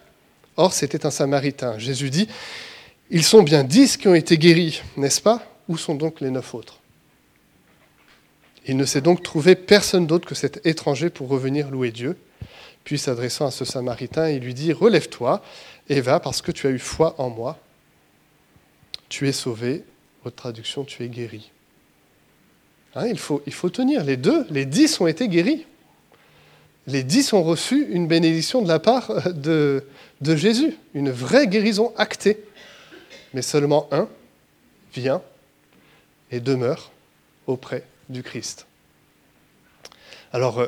Or, 0.57 0.73
c'était 0.73 1.05
un 1.05 1.11
Samaritain. 1.11 1.77
Jésus 1.77 2.09
dit, 2.09 2.27
Ils 3.09 3.23
sont 3.23 3.43
bien 3.43 3.63
dix 3.63 3.97
qui 3.97 4.07
ont 4.07 4.15
été 4.15 4.37
guéris, 4.37 4.81
n'est-ce 4.97 5.21
pas? 5.21 5.43
Où 5.67 5.77
sont 5.77 5.95
donc 5.95 6.21
les 6.21 6.31
neuf 6.31 6.53
autres? 6.53 6.79
Il 8.67 8.77
ne 8.77 8.85
s'est 8.85 9.01
donc 9.01 9.21
trouvé 9.21 9.55
personne 9.55 10.07
d'autre 10.07 10.27
que 10.27 10.35
cet 10.35 10.65
étranger 10.65 11.09
pour 11.09 11.27
revenir 11.27 11.69
louer 11.69 11.91
Dieu. 11.91 12.17
Puis, 12.83 12.97
s'adressant 12.97 13.45
à 13.45 13.51
ce 13.51 13.63
Samaritain, 13.65 14.29
il 14.29 14.43
lui 14.43 14.53
dit, 14.53 14.73
Relève-toi 14.73 15.41
et 15.87 16.01
va, 16.01 16.19
parce 16.19 16.41
que 16.41 16.51
tu 16.51 16.65
as 16.67 16.71
eu 16.71 16.79
foi 16.79 17.15
en 17.19 17.29
moi. 17.29 17.59
Tu 19.09 19.27
es 19.27 19.31
sauvé. 19.31 19.83
Votre 20.23 20.35
traduction, 20.35 20.83
tu 20.83 21.03
es 21.03 21.09
guéri. 21.09 21.51
Hein, 22.95 23.07
il, 23.07 23.19
faut, 23.19 23.43
il 23.45 23.53
faut 23.53 23.69
tenir. 23.69 24.03
Les 24.03 24.17
deux, 24.17 24.47
les 24.49 24.65
dix 24.65 24.99
ont 24.99 25.05
été 25.05 25.27
guéris 25.27 25.65
les 26.87 27.03
dix 27.03 27.33
ont 27.33 27.43
reçu 27.43 27.87
une 27.89 28.07
bénédiction 28.07 28.61
de 28.61 28.67
la 28.67 28.79
part 28.79 29.11
de, 29.33 29.83
Jésus, 30.21 30.75
une 30.93 31.09
vraie 31.09 31.47
guérison 31.47 31.93
actée. 31.97 32.37
Mais 33.35 33.41
seulement 33.41 33.89
un 33.91 34.07
vient 34.93 35.21
et 36.31 36.39
demeure 36.39 36.93
auprès 37.47 37.83
du 38.07 38.23
Christ. 38.23 38.65
Alors, 40.31 40.59
euh, 40.59 40.67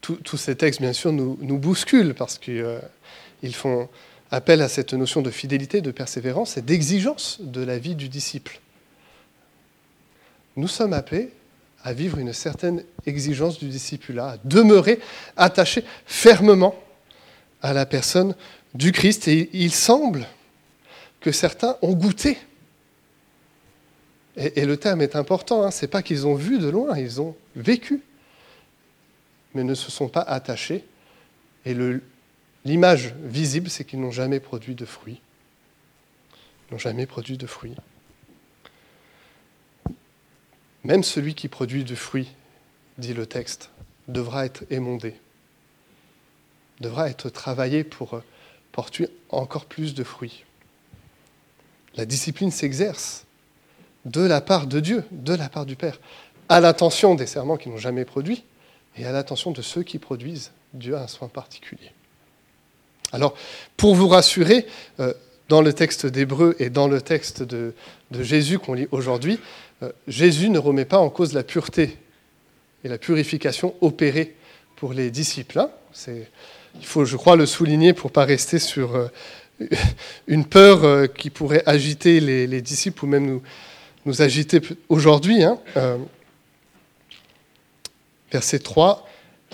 tous 0.00 0.36
ces 0.36 0.56
textes, 0.56 0.80
bien 0.80 0.92
sûr, 0.92 1.12
nous, 1.12 1.58
bousculent 1.58 2.14
parce 2.14 2.38
qu'ils 2.38 2.60
euh, 2.60 2.80
font 3.52 3.88
appel 4.32 4.62
à 4.62 4.68
cette 4.68 4.94
notion 4.94 5.22
de 5.22 5.30
fidélité, 5.30 5.80
de 5.80 5.92
persévérance 5.92 6.56
et 6.56 6.62
d'exigence 6.62 7.38
de 7.40 7.62
la 7.62 7.78
vie 7.78 7.94
du 7.94 8.08
disciple. 8.08 8.58
Nous 10.56 10.66
sommes 10.66 10.94
appelés 10.94 11.30
à 11.84 11.92
vivre 11.92 12.18
une 12.18 12.32
certaine 12.32 12.82
exigence 13.06 13.60
du 13.60 13.68
discipulat, 13.68 14.30
à 14.30 14.36
demeurer 14.42 14.98
attaché 15.36 15.84
fermement 16.06 16.74
à 17.62 17.72
la 17.72 17.86
personne 17.86 18.34
du 18.74 18.90
Christ. 18.90 19.28
Et 19.28 19.50
il 19.52 19.72
semble 19.72 20.26
que 21.22 21.32
certains 21.32 21.76
ont 21.80 21.94
goûté. 21.94 22.36
Et, 24.36 24.64
le 24.64 24.76
terme 24.76 25.02
est 25.02 25.14
important, 25.14 25.62
hein. 25.62 25.70
ce 25.70 25.84
n'est 25.84 25.90
pas 25.90 26.02
qu'ils 26.02 26.26
ont 26.26 26.34
vu 26.34 26.58
de 26.58 26.68
loin, 26.68 26.98
ils 26.98 27.20
ont 27.20 27.36
vécu, 27.54 28.02
mais 29.54 29.62
ne 29.62 29.74
se 29.74 29.90
sont 29.90 30.08
pas 30.08 30.22
attachés. 30.22 30.84
Et 31.66 31.76
l'image 32.64 33.14
visible, 33.22 33.68
c'est 33.68 33.84
qu'ils 33.84 34.00
n'ont 34.00 34.10
jamais 34.10 34.40
produit 34.40 34.74
de 34.74 34.86
fruits. 34.86 35.20
Ils 36.68 36.72
n'ont 36.72 36.78
jamais 36.78 37.06
produit 37.06 37.36
de 37.36 37.46
fruits. 37.46 37.76
Même 40.84 41.02
celui 41.04 41.34
qui 41.34 41.48
produit 41.48 41.84
du 41.84 41.94
fruit, 41.94 42.28
dit 42.98 43.14
le 43.14 43.26
texte, 43.26 43.70
devra 44.08 44.46
être 44.46 44.64
émondé, 44.70 45.14
devra 46.80 47.08
être 47.08 47.28
travaillé 47.28 47.84
pour 47.84 48.14
euh, 48.14 48.24
porter 48.72 49.08
encore 49.28 49.66
plus 49.66 49.94
de 49.94 50.02
fruits. 50.02 50.44
La 51.96 52.06
discipline 52.06 52.50
s'exerce 52.50 53.24
de 54.04 54.22
la 54.22 54.40
part 54.40 54.66
de 54.66 54.80
Dieu, 54.80 55.04
de 55.10 55.34
la 55.34 55.48
part 55.48 55.66
du 55.66 55.76
Père, 55.76 56.00
à 56.48 56.60
l'attention 56.60 57.14
des 57.14 57.26
serments 57.26 57.56
qui 57.56 57.68
n'ont 57.68 57.78
jamais 57.78 58.04
produit 58.04 58.44
et 58.96 59.06
à 59.06 59.12
l'attention 59.12 59.50
de 59.50 59.62
ceux 59.62 59.82
qui 59.82 59.98
produisent. 59.98 60.52
Dieu 60.74 60.96
a 60.96 61.02
un 61.02 61.06
soin 61.06 61.28
particulier. 61.28 61.92
Alors, 63.12 63.34
pour 63.76 63.94
vous 63.94 64.08
rassurer, 64.08 64.66
euh, 65.00 65.12
dans 65.48 65.60
le 65.60 65.74
texte 65.74 66.06
d'Hébreu 66.06 66.56
et 66.58 66.70
dans 66.70 66.88
le 66.88 67.02
texte 67.02 67.42
de, 67.42 67.74
Jésus 68.10 68.58
qu'on 68.58 68.72
lit 68.72 68.88
aujourd'hui, 68.90 69.38
euh, 69.82 69.92
Jésus 70.08 70.48
ne 70.48 70.58
remet 70.58 70.86
pas 70.86 70.98
en 70.98 71.10
cause 71.10 71.34
la 71.34 71.42
pureté 71.42 71.98
et 72.84 72.88
la 72.88 72.96
purification 72.96 73.74
opérée 73.82 74.34
pour 74.76 74.94
les 74.94 75.10
disciples. 75.10 75.58
Hein. 75.58 75.70
il 76.08 76.86
faut, 76.86 77.04
je 77.04 77.16
crois, 77.18 77.36
le 77.36 77.44
souligner 77.44 77.92
pour 77.92 78.10
ne 78.10 78.14
pas 78.14 78.24
rester 78.24 78.58
sur 78.58 78.96
euh, 78.96 79.08
une 80.26 80.44
peur 80.44 80.84
euh, 80.84 81.06
qui 81.06 81.30
pourrait 81.30 81.62
agiter 81.66 82.20
les, 82.20 82.62
disciples 82.62 83.04
ou 83.04 83.08
même 83.08 83.40
nous, 84.04 84.22
agiter 84.22 84.60
aujourd'hui. 84.88 85.42
Hein. 85.42 85.58
verset 88.30 88.58
3. 88.58 89.08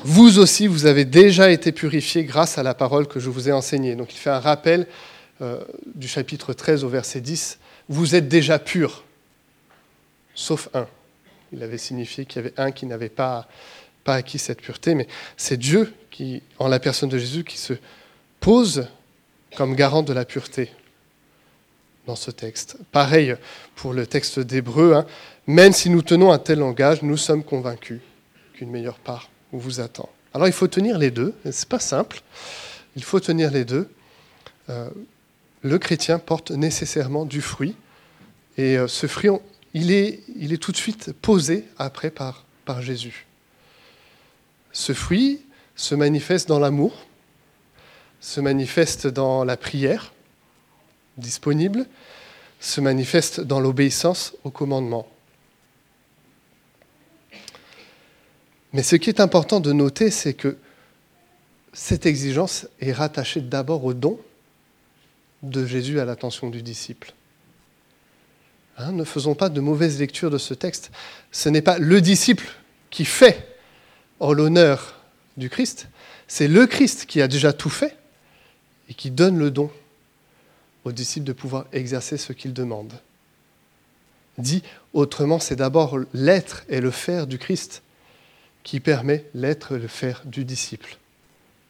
Vous 0.04 0.38
aussi, 0.38 0.68
vous 0.68 0.86
avez 0.86 1.04
déjà 1.04 1.50
été 1.50 1.72
purifiés 1.72 2.24
grâce 2.24 2.58
à 2.58 2.62
la 2.62 2.74
parole 2.74 3.08
que 3.08 3.18
je 3.18 3.30
vous 3.30 3.48
ai 3.48 3.52
enseignée. 3.52 3.96
Donc 3.96 4.14
il 4.14 4.18
fait 4.18 4.30
un 4.30 4.38
rappel 4.38 4.86
du 5.94 6.08
chapitre 6.08 6.52
13 6.52 6.84
au 6.84 6.88
verset 6.88 7.20
10. 7.20 7.58
Vous 7.88 8.14
êtes 8.14 8.28
déjà 8.28 8.58
purs 8.58 9.04
sauf 10.38 10.68
un. 10.72 10.86
Il 11.52 11.62
avait 11.62 11.78
signifié 11.78 12.24
qu'il 12.24 12.42
y 12.42 12.46
avait 12.46 12.54
un 12.58 12.70
qui 12.70 12.86
n'avait 12.86 13.08
pas, 13.08 13.48
pas 14.04 14.14
acquis 14.14 14.38
cette 14.38 14.62
pureté, 14.62 14.94
mais 14.94 15.08
c'est 15.36 15.56
Dieu 15.56 15.92
qui, 16.10 16.42
en 16.58 16.68
la 16.68 16.78
personne 16.78 17.08
de 17.08 17.18
Jésus, 17.18 17.44
qui 17.44 17.58
se 17.58 17.74
pose 18.40 18.86
comme 19.56 19.74
garant 19.74 20.02
de 20.02 20.12
la 20.12 20.24
pureté 20.24 20.70
dans 22.06 22.16
ce 22.16 22.30
texte. 22.30 22.78
Pareil 22.90 23.36
pour 23.76 23.92
le 23.92 24.06
texte 24.06 24.40
d'Hébreu, 24.40 24.94
hein. 24.94 25.06
même 25.46 25.72
si 25.72 25.90
nous 25.90 26.02
tenons 26.02 26.32
un 26.32 26.38
tel 26.38 26.58
langage, 26.58 27.02
nous 27.02 27.16
sommes 27.16 27.44
convaincus 27.44 28.00
qu'une 28.54 28.70
meilleure 28.70 28.98
part 28.98 29.30
vous 29.52 29.80
attend. 29.80 30.08
Alors 30.34 30.46
il 30.46 30.52
faut 30.52 30.68
tenir 30.68 30.98
les 30.98 31.10
deux, 31.10 31.34
c'est 31.50 31.68
pas 31.68 31.78
simple, 31.78 32.22
il 32.96 33.04
faut 33.04 33.20
tenir 33.20 33.50
les 33.50 33.64
deux. 33.64 33.88
Euh, 34.68 34.88
le 35.62 35.78
chrétien 35.78 36.18
porte 36.18 36.50
nécessairement 36.50 37.24
du 37.24 37.40
fruit, 37.40 37.76
et 38.56 38.76
euh, 38.78 38.88
ce 38.88 39.06
fruit, 39.06 39.30
il 39.74 39.92
est, 39.92 40.56
tout 40.60 40.72
de 40.72 40.76
suite 40.76 41.12
posé 41.20 41.64
après 41.78 42.10
par 42.10 42.44
Jésus. 42.80 43.26
Ce 44.72 44.92
fruit 44.92 45.40
se 45.76 45.94
manifeste 45.94 46.48
dans 46.48 46.58
l'amour, 46.58 47.07
se 48.20 48.40
manifeste 48.40 49.06
dans 49.06 49.44
la 49.44 49.56
prière 49.56 50.12
disponible, 51.16 51.86
se 52.60 52.80
manifeste 52.80 53.40
dans 53.40 53.60
l'obéissance 53.60 54.34
au 54.44 54.50
commandement. 54.50 55.08
Mais 58.72 58.82
ce 58.82 58.96
qui 58.96 59.08
est 59.08 59.20
important 59.20 59.60
de 59.60 59.72
noter, 59.72 60.10
c'est 60.10 60.34
que 60.34 60.56
cette 61.72 62.06
exigence 62.06 62.66
est 62.80 62.92
rattachée 62.92 63.40
d'abord 63.40 63.84
au 63.84 63.94
don 63.94 64.18
de 65.42 65.64
Jésus 65.64 66.00
à 66.00 66.04
l'attention 66.04 66.50
du 66.50 66.62
disciple. 66.62 67.12
Hein, 68.76 68.92
ne 68.92 69.04
faisons 69.04 69.34
pas 69.34 69.48
de 69.48 69.60
mauvaise 69.60 69.98
lecture 69.98 70.30
de 70.30 70.38
ce 70.38 70.54
texte. 70.54 70.90
Ce 71.32 71.48
n'est 71.48 71.62
pas 71.62 71.78
le 71.78 72.00
disciple 72.00 72.48
qui 72.90 73.04
fait 73.04 73.56
en 74.20 74.32
l'honneur 74.32 75.00
du 75.36 75.48
Christ, 75.48 75.88
c'est 76.26 76.48
le 76.48 76.66
Christ 76.66 77.06
qui 77.06 77.22
a 77.22 77.28
déjà 77.28 77.52
tout 77.52 77.70
fait 77.70 77.96
et 78.88 78.94
qui 78.94 79.10
donne 79.10 79.38
le 79.38 79.50
don 79.50 79.70
au 80.84 80.92
disciple 80.92 81.26
de 81.26 81.32
pouvoir 81.32 81.66
exercer 81.72 82.16
ce 82.16 82.32
qu'il 82.32 82.52
demande. 82.52 82.92
Dit 84.38 84.62
autrement, 84.92 85.40
c'est 85.40 85.56
d'abord 85.56 85.98
l'être 86.14 86.64
et 86.68 86.80
le 86.80 86.90
faire 86.90 87.26
du 87.26 87.38
Christ 87.38 87.82
qui 88.62 88.80
permet 88.80 89.24
l'être 89.34 89.76
et 89.76 89.78
le 89.78 89.88
faire 89.88 90.22
du 90.24 90.44
disciple. 90.44 90.98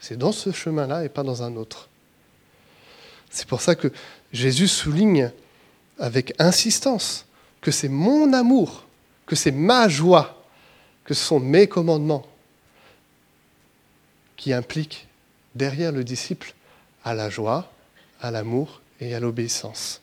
C'est 0.00 0.16
dans 0.16 0.32
ce 0.32 0.52
chemin-là 0.52 1.04
et 1.04 1.08
pas 1.08 1.22
dans 1.22 1.42
un 1.42 1.56
autre. 1.56 1.88
C'est 3.30 3.46
pour 3.46 3.60
ça 3.60 3.74
que 3.74 3.92
Jésus 4.32 4.68
souligne 4.68 5.30
avec 5.98 6.34
insistance 6.38 7.26
que 7.60 7.70
c'est 7.70 7.88
mon 7.88 8.32
amour, 8.32 8.86
que 9.26 9.34
c'est 9.34 9.50
ma 9.50 9.88
joie, 9.88 10.44
que 11.04 11.14
ce 11.14 11.24
sont 11.24 11.40
mes 11.40 11.66
commandements 11.66 12.26
qui 14.36 14.52
impliquent 14.52 15.08
derrière 15.54 15.90
le 15.90 16.04
disciple 16.04 16.54
à 17.04 17.14
la 17.14 17.30
joie, 17.30 17.70
à 18.20 18.30
l'amour 18.30 18.80
et 19.00 19.14
à 19.14 19.20
l'obéissance. 19.20 20.00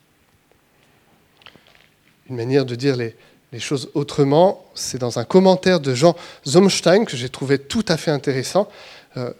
Une 2.29 2.35
manière 2.35 2.65
de 2.65 2.75
dire 2.75 2.95
les, 2.95 3.15
choses 3.59 3.89
autrement, 3.93 4.65
c'est 4.73 4.97
dans 4.97 5.17
un 5.17 5.23
commentaire 5.23 5.79
de 5.79 5.95
Jean 5.95 6.13
Zomstein 6.45 7.05
que 7.05 7.15
j'ai 7.15 7.29
trouvé 7.29 7.57
tout 7.57 7.85
à 7.87 7.95
fait 7.95 8.11
intéressant. 8.11 8.67
Euh, 9.15 9.31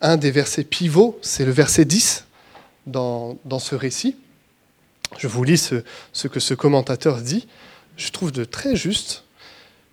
un 0.00 0.16
des 0.16 0.30
versets 0.30 0.62
pivots, 0.62 1.18
c'est 1.22 1.44
le 1.44 1.50
verset 1.50 1.84
10 1.84 2.24
dans, 2.86 3.36
ce 3.58 3.74
récit. 3.74 4.16
Je 5.18 5.26
vous 5.26 5.42
lis 5.42 5.72
ce, 6.12 6.28
que 6.28 6.38
ce 6.38 6.54
commentateur 6.54 7.20
dit. 7.20 7.48
Je 7.96 8.10
trouve 8.10 8.30
de 8.30 8.44
très 8.44 8.76
juste. 8.76 9.24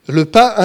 Le 0.08 0.26
pas 0.26 0.58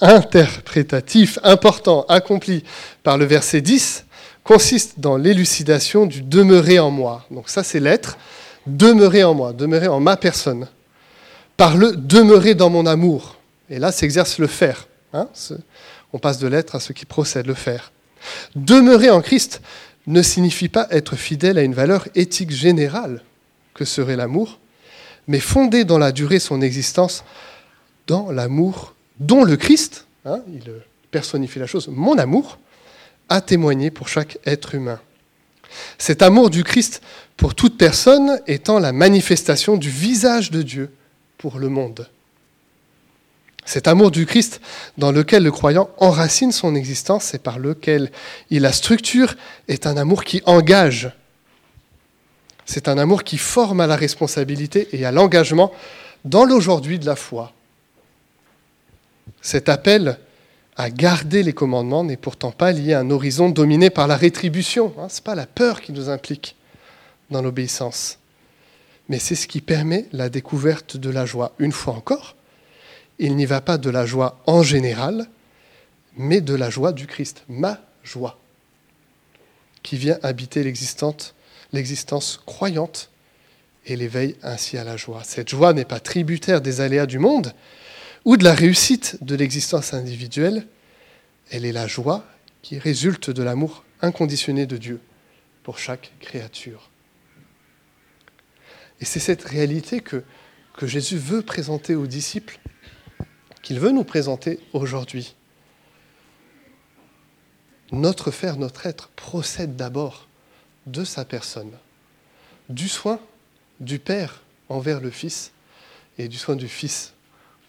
interprétatif 0.00 1.38
important 1.42 2.04
accompli 2.08 2.64
par 3.02 3.16
le 3.16 3.24
verset 3.24 3.62
10 3.62 4.04
consiste 4.44 4.98
dans 4.98 5.16
l'élucidation 5.16 6.06
du 6.06 6.22
demeurer 6.22 6.78
en 6.78 6.90
moi. 6.90 7.26
Donc 7.30 7.48
ça 7.48 7.62
c'est 7.62 7.80
l'être, 7.80 8.18
demeurer 8.66 9.24
en 9.24 9.34
moi, 9.34 9.52
demeurer 9.52 9.88
en 9.88 10.00
ma 10.00 10.16
personne. 10.16 10.68
Par 11.56 11.76
le 11.76 11.94
demeurer 11.94 12.54
dans 12.54 12.70
mon 12.70 12.86
amour. 12.86 13.36
Et 13.68 13.78
là 13.78 13.92
s'exerce 13.92 14.38
le 14.38 14.46
faire. 14.46 14.88
Hein 15.12 15.28
On 16.12 16.18
passe 16.18 16.38
de 16.38 16.48
l'être 16.48 16.74
à 16.74 16.80
ce 16.80 16.92
qui 16.92 17.04
procède, 17.04 17.46
le 17.46 17.54
faire. 17.54 17.92
Demeurer 18.54 19.10
en 19.10 19.20
Christ 19.20 19.60
ne 20.06 20.22
signifie 20.22 20.68
pas 20.68 20.86
être 20.90 21.16
fidèle 21.16 21.58
à 21.58 21.62
une 21.62 21.74
valeur 21.74 22.08
éthique 22.14 22.50
générale 22.50 23.22
que 23.74 23.84
serait 23.84 24.16
l'amour, 24.16 24.58
mais 25.26 25.40
fonder 25.40 25.84
dans 25.84 25.98
la 25.98 26.12
durée 26.12 26.38
son 26.38 26.60
existence 26.60 27.24
dans 28.06 28.30
l'amour 28.30 28.94
dont 29.20 29.44
le 29.44 29.56
Christ, 29.56 30.06
hein, 30.24 30.40
il 30.52 30.64
personnifie 31.10 31.58
la 31.58 31.66
chose, 31.66 31.88
mon 31.88 32.18
amour, 32.18 32.58
a 33.30 33.40
témoigné 33.40 33.90
pour 33.90 34.08
chaque 34.08 34.38
être 34.44 34.74
humain. 34.74 35.00
Cet 35.98 36.20
amour 36.20 36.50
du 36.50 36.64
Christ 36.64 37.00
pour 37.36 37.54
toute 37.54 37.78
personne 37.78 38.40
étant 38.46 38.78
la 38.78 38.92
manifestation 38.92 39.76
du 39.76 39.88
visage 39.88 40.50
de 40.50 40.62
Dieu 40.62 40.92
pour 41.38 41.58
le 41.58 41.68
monde. 41.68 42.08
Cet 43.64 43.86
amour 43.86 44.10
du 44.10 44.26
Christ 44.26 44.60
dans 44.98 45.12
lequel 45.12 45.44
le 45.44 45.52
croyant 45.52 45.90
enracine 45.98 46.50
son 46.50 46.74
existence 46.74 47.34
et 47.34 47.38
par 47.38 47.58
lequel 47.58 48.10
il 48.50 48.62
la 48.62 48.72
structure 48.72 49.36
est 49.68 49.86
un 49.86 49.96
amour 49.96 50.24
qui 50.24 50.42
engage. 50.44 51.12
C'est 52.66 52.88
un 52.88 52.98
amour 52.98 53.22
qui 53.22 53.38
forme 53.38 53.80
à 53.80 53.86
la 53.86 53.96
responsabilité 53.96 54.88
et 54.92 55.04
à 55.04 55.12
l'engagement 55.12 55.72
dans 56.24 56.44
l'aujourd'hui 56.44 56.98
de 56.98 57.06
la 57.06 57.16
foi. 57.16 57.52
Cet 59.40 59.68
appel 59.68 60.18
à 60.80 60.88
garder 60.88 61.42
les 61.42 61.52
commandements 61.52 62.04
n'est 62.04 62.16
pourtant 62.16 62.52
pas 62.52 62.72
lié 62.72 62.94
à 62.94 63.00
un 63.00 63.10
horizon 63.10 63.50
dominé 63.50 63.90
par 63.90 64.06
la 64.06 64.16
rétribution. 64.16 64.94
Hein. 64.96 65.10
Ce 65.10 65.16
n'est 65.16 65.24
pas 65.24 65.34
la 65.34 65.44
peur 65.44 65.82
qui 65.82 65.92
nous 65.92 66.08
implique 66.08 66.56
dans 67.30 67.42
l'obéissance, 67.42 68.18
mais 69.10 69.18
c'est 69.18 69.34
ce 69.34 69.46
qui 69.46 69.60
permet 69.60 70.06
la 70.12 70.30
découverte 70.30 70.96
de 70.96 71.10
la 71.10 71.26
joie. 71.26 71.52
Une 71.58 71.72
fois 71.72 71.94
encore, 71.94 72.34
il 73.18 73.36
n'y 73.36 73.44
va 73.44 73.60
pas 73.60 73.76
de 73.76 73.90
la 73.90 74.06
joie 74.06 74.38
en 74.46 74.62
général, 74.62 75.28
mais 76.16 76.40
de 76.40 76.54
la 76.54 76.70
joie 76.70 76.92
du 76.92 77.06
Christ, 77.06 77.44
ma 77.46 77.78
joie, 78.02 78.38
qui 79.82 79.98
vient 79.98 80.18
habiter 80.22 80.64
l'existence 80.64 82.40
croyante 82.46 83.10
et 83.84 83.96
l'éveille 83.96 84.34
ainsi 84.42 84.78
à 84.78 84.84
la 84.84 84.96
joie. 84.96 85.24
Cette 85.24 85.50
joie 85.50 85.74
n'est 85.74 85.84
pas 85.84 86.00
tributaire 86.00 86.62
des 86.62 86.80
aléas 86.80 87.04
du 87.06 87.18
monde, 87.18 87.52
ou 88.24 88.36
de 88.36 88.44
la 88.44 88.54
réussite 88.54 89.18
de 89.22 89.34
l'existence 89.34 89.94
individuelle, 89.94 90.66
elle 91.50 91.64
est 91.64 91.72
la 91.72 91.86
joie 91.86 92.24
qui 92.62 92.78
résulte 92.78 93.30
de 93.30 93.42
l'amour 93.42 93.84
inconditionné 94.02 94.66
de 94.66 94.76
Dieu 94.76 95.00
pour 95.62 95.78
chaque 95.78 96.12
créature. 96.20 96.90
Et 99.00 99.04
c'est 99.04 99.20
cette 99.20 99.44
réalité 99.44 100.00
que, 100.00 100.24
Jésus 100.82 101.18
veut 101.18 101.42
présenter 101.42 101.94
aux 101.94 102.06
disciples, 102.06 102.58
qu'il 103.60 103.78
veut 103.78 103.90
nous 103.90 104.04
présenter 104.04 104.58
aujourd'hui. 104.72 105.34
Notre 107.92 108.30
faire, 108.30 108.56
notre 108.56 108.86
être 108.86 109.08
procède 109.08 109.76
d'abord 109.76 110.26
de 110.86 111.04
sa 111.04 111.26
personne, 111.26 111.72
du 112.70 112.88
soin 112.88 113.20
du 113.80 113.98
Père 113.98 114.42
envers 114.70 115.02
le 115.02 115.10
Fils 115.10 115.52
et 116.16 116.28
du 116.28 116.38
soin 116.38 116.56
du 116.56 116.66
Fils 116.66 117.12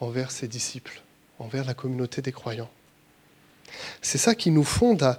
envers 0.01 0.31
ses 0.31 0.49
disciples, 0.49 1.01
envers 1.39 1.63
la 1.63 1.73
communauté 1.73 2.21
des 2.21 2.33
croyants. 2.33 2.69
C'est 4.01 4.17
ça 4.17 4.35
qui 4.35 4.51
nous 4.51 4.65
fonde 4.65 5.17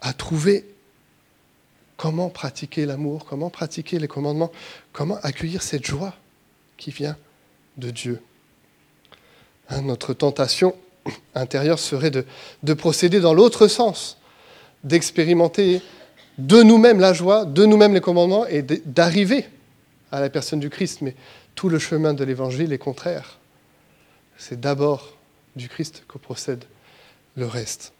à, 0.00 0.12
trouver 0.14 0.64
comment 1.96 2.30
pratiquer 2.30 2.86
l'amour, 2.86 3.26
comment 3.26 3.50
pratiquer 3.50 3.98
les 3.98 4.08
commandements, 4.08 4.50
comment 4.92 5.18
accueillir 5.22 5.62
cette 5.62 5.86
joie 5.86 6.14
qui 6.76 6.90
vient 6.90 7.16
de 7.76 7.90
Dieu. 7.90 8.20
Hein, 9.68 9.82
notre 9.82 10.14
tentation 10.14 10.74
intérieure 11.34 11.78
serait 11.78 12.10
de, 12.10 12.24
de 12.62 12.74
procéder 12.74 13.20
dans 13.20 13.34
l'autre 13.34 13.68
sens, 13.68 14.18
d'expérimenter 14.82 15.82
de 16.38 16.62
nous-mêmes 16.62 17.00
la 17.00 17.12
joie, 17.12 17.44
de 17.44 17.66
nous-mêmes 17.66 17.94
les 17.94 18.00
commandements 18.00 18.46
et 18.46 18.62
d'arriver 18.62 19.46
à 20.10 20.20
la 20.20 20.30
personne 20.30 20.60
du 20.60 20.70
Christ. 20.70 21.02
Tout 21.58 21.68
le 21.68 21.80
chemin 21.80 22.14
de 22.14 22.22
l'évangile 22.22 22.72
est 22.72 22.78
contraire. 22.78 23.36
C'est 24.36 24.60
d'abord 24.60 25.16
du 25.56 25.68
Christ 25.68 26.04
que 26.06 26.16
procède 26.16 26.64
le 27.34 27.46
reste. 27.46 27.92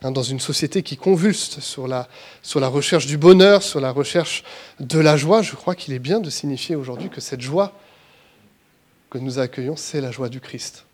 Hein, 0.00 0.10
dans 0.10 0.22
une 0.22 0.40
société 0.40 0.82
qui 0.82 0.96
convulse 0.96 1.60
sur 1.60 1.86
la, 1.86 2.08
sur 2.40 2.60
la 2.60 2.68
recherche 2.68 3.04
du 3.04 3.18
bonheur, 3.18 3.62
sur 3.62 3.78
la 3.78 3.90
recherche 3.90 4.42
de 4.80 4.98
la 4.98 5.18
joie, 5.18 5.42
je 5.42 5.54
crois 5.54 5.74
qu'il 5.74 5.92
est 5.92 5.98
bien 5.98 6.18
de 6.18 6.30
signifier 6.30 6.74
aujourd'hui 6.74 7.10
que 7.10 7.20
cette 7.20 7.42
joie 7.42 7.78
que 9.10 9.18
nous 9.18 9.38
accueillons, 9.38 9.76
c'est 9.76 10.00
la 10.00 10.10
joie 10.10 10.30
du 10.30 10.40
Christ. 10.40 10.86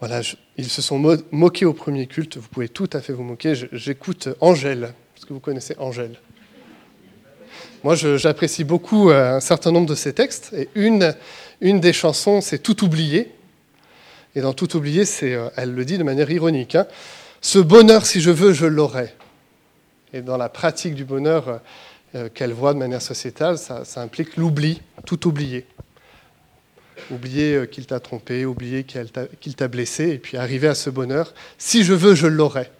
Voilà, 0.00 0.22
ils 0.56 0.70
se 0.70 0.80
sont 0.80 0.98
moqués 1.32 1.66
au 1.66 1.74
premier 1.74 2.06
culte, 2.06 2.38
vous 2.38 2.48
pouvez 2.48 2.70
tout 2.70 2.88
à 2.94 3.02
fait 3.02 3.12
vous 3.12 3.24
moquer. 3.24 3.52
J'écoute 3.72 4.30
Angèle, 4.40 4.94
parce 5.14 5.26
que 5.26 5.34
vous 5.34 5.40
connaissez 5.40 5.74
Angèle. 5.76 6.18
Moi, 7.84 7.94
j'apprécie 7.94 8.64
beaucoup 8.64 9.10
euh, 9.10 9.36
un 9.36 9.40
certain 9.40 9.70
nombre 9.70 9.86
de 9.86 9.94
ces 9.94 10.12
textes. 10.12 10.52
Et 10.54 10.68
une, 10.74 11.14
une 11.60 11.80
des 11.80 11.92
chansons, 11.92 12.40
c'est 12.40 12.58
Tout 12.58 12.84
oublié. 12.84 13.32
Et 14.34 14.40
dans 14.40 14.52
Tout 14.52 14.76
oublié, 14.76 15.04
euh, 15.22 15.50
elle 15.56 15.74
le 15.74 15.84
dit 15.84 15.98
de 15.98 16.02
manière 16.02 16.30
ironique. 16.30 16.74
Hein. 16.74 16.86
Ce 17.40 17.58
bonheur, 17.58 18.06
si 18.06 18.20
je 18.20 18.30
veux, 18.30 18.52
je 18.52 18.66
l'aurai. 18.66 19.14
Et 20.12 20.22
dans 20.22 20.36
la 20.36 20.48
pratique 20.48 20.94
du 20.94 21.04
bonheur 21.04 21.60
euh, 22.14 22.28
qu'elle 22.28 22.52
voit 22.52 22.72
de 22.72 22.78
manière 22.78 23.02
sociétale, 23.02 23.58
ça, 23.58 23.84
implique 23.96 24.36
l'oubli, 24.36 24.80
tout 25.04 25.28
oublier. 25.28 25.66
Oublier 27.10 27.68
qu'il 27.70 27.86
t'a 27.86 28.00
trompé, 28.00 28.46
oublier 28.46 28.84
qu'il 28.84 29.54
t'a 29.54 29.68
blessé, 29.68 30.08
et 30.10 30.18
puis 30.18 30.38
arriver 30.38 30.66
à 30.66 30.74
ce 30.74 30.88
bonheur. 30.88 31.34
Si 31.58 31.84
je 31.84 31.92
veux, 31.92 32.14
je 32.14 32.26
l'aurai. 32.26 32.70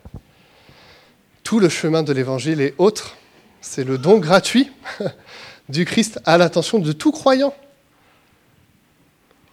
Tout 1.45 1.61
le 1.61 1.69
chemin 1.69 2.03
de 2.03 2.13
l'évangile 2.13 2.61
est 2.61 2.75
autre 2.79 3.17
c'est 3.67 3.85
le 3.85 3.99
don 3.99 4.19
gratuit 4.19 4.71
du 5.69 5.85
Christ 5.85 6.21
à 6.25 6.39
l'attention 6.39 6.79
de 6.79 6.93
tout 6.93 7.11
croyant. 7.11 7.53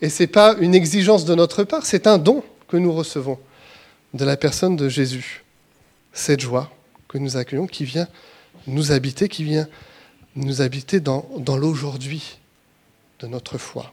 Et 0.02 0.10
ce 0.10 0.24
n'est 0.24 0.28
pas 0.28 0.56
une 0.60 0.76
exigence 0.76 1.26
de 1.26 1.34
notre 1.34 1.64
part, 1.64 1.86
c'est 1.86 2.06
un 2.08 2.20
don 2.20 2.44
que 2.68 2.78
nous 2.78 2.94
recevons 2.94 3.40
de 4.14 4.24
la 4.24 4.38
personne 4.38 4.76
de 4.76 4.88
Jésus. 4.88 5.44
Cette 6.14 6.42
joie 6.42 6.72
que 7.08 7.18
nous 7.18 7.38
accueillons 7.38 7.66
qui 7.66 7.86
vient 7.86 8.08
nous 8.68 8.92
habiter, 8.92 9.28
qui 9.28 9.44
vient 9.44 9.68
nous 10.36 10.62
habiter 10.62 11.00
dans, 11.00 11.26
l'aujourd'hui 11.58 12.38
de 13.20 13.28
notre 13.28 13.58
foi. 13.58 13.92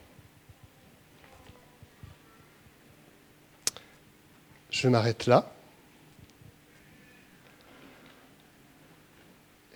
Je 4.70 4.87
m'arrête 4.88 5.26
là. 5.26 5.50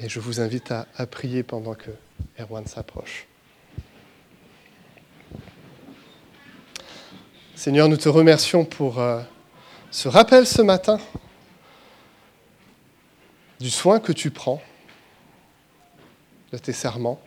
Et 0.04 0.08
je 0.10 0.20
vous 0.20 0.38
invite 0.38 0.70
à, 0.70 1.06
prier 1.06 1.42
pendant 1.42 1.72
que 1.72 1.90
Erwan 2.38 2.66
s'approche. 2.66 3.26
Seigneur, 7.54 7.88
nous 7.88 7.96
te 7.96 8.10
remercions 8.10 8.66
pour 8.66 9.00
euh, 9.00 9.22
ce 9.90 10.08
rappel 10.08 10.46
ce 10.46 10.60
matin 10.60 10.98
du 13.58 13.70
soin 13.70 13.98
que 13.98 14.12
tu 14.12 14.30
prends 14.30 14.60
de 16.52 16.58
tes 16.58 16.74
serments, 16.74 17.18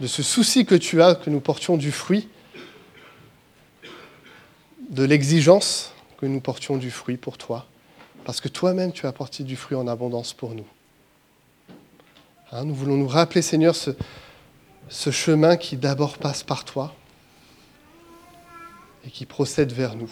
de 0.00 0.06
ce 0.06 0.22
souci 0.22 0.64
que 0.64 0.74
tu 0.74 1.02
as 1.02 1.14
que 1.14 1.28
nous 1.28 1.40
portions 1.40 1.76
du 1.76 1.92
fruit, 1.92 2.30
de 4.88 5.04
l'exigence 5.04 5.92
que 6.16 6.24
nous 6.24 6.40
portions 6.40 6.78
du 6.78 6.90
fruit 6.90 7.18
pour 7.18 7.36
toi, 7.36 7.66
parce 8.24 8.40
que 8.40 8.48
toi-même 8.48 8.92
tu 8.92 9.06
as 9.06 9.12
porté 9.12 9.44
du 9.44 9.56
fruit 9.56 9.76
en 9.76 9.86
abondance 9.86 10.32
pour 10.32 10.54
nous. 10.54 10.66
Hein, 12.54 12.66
nous 12.66 12.74
voulons 12.74 12.98
nous 12.98 13.08
rappeler, 13.08 13.40
Seigneur, 13.40 13.74
ce, 13.74 15.10
chemin 15.10 15.56
qui 15.56 15.78
d'abord 15.78 16.18
passe 16.18 16.42
par 16.42 16.66
toi 16.66 16.94
et 19.06 19.10
qui 19.10 19.24
procède 19.24 19.72
vers 19.72 19.96
nous. 19.96 20.10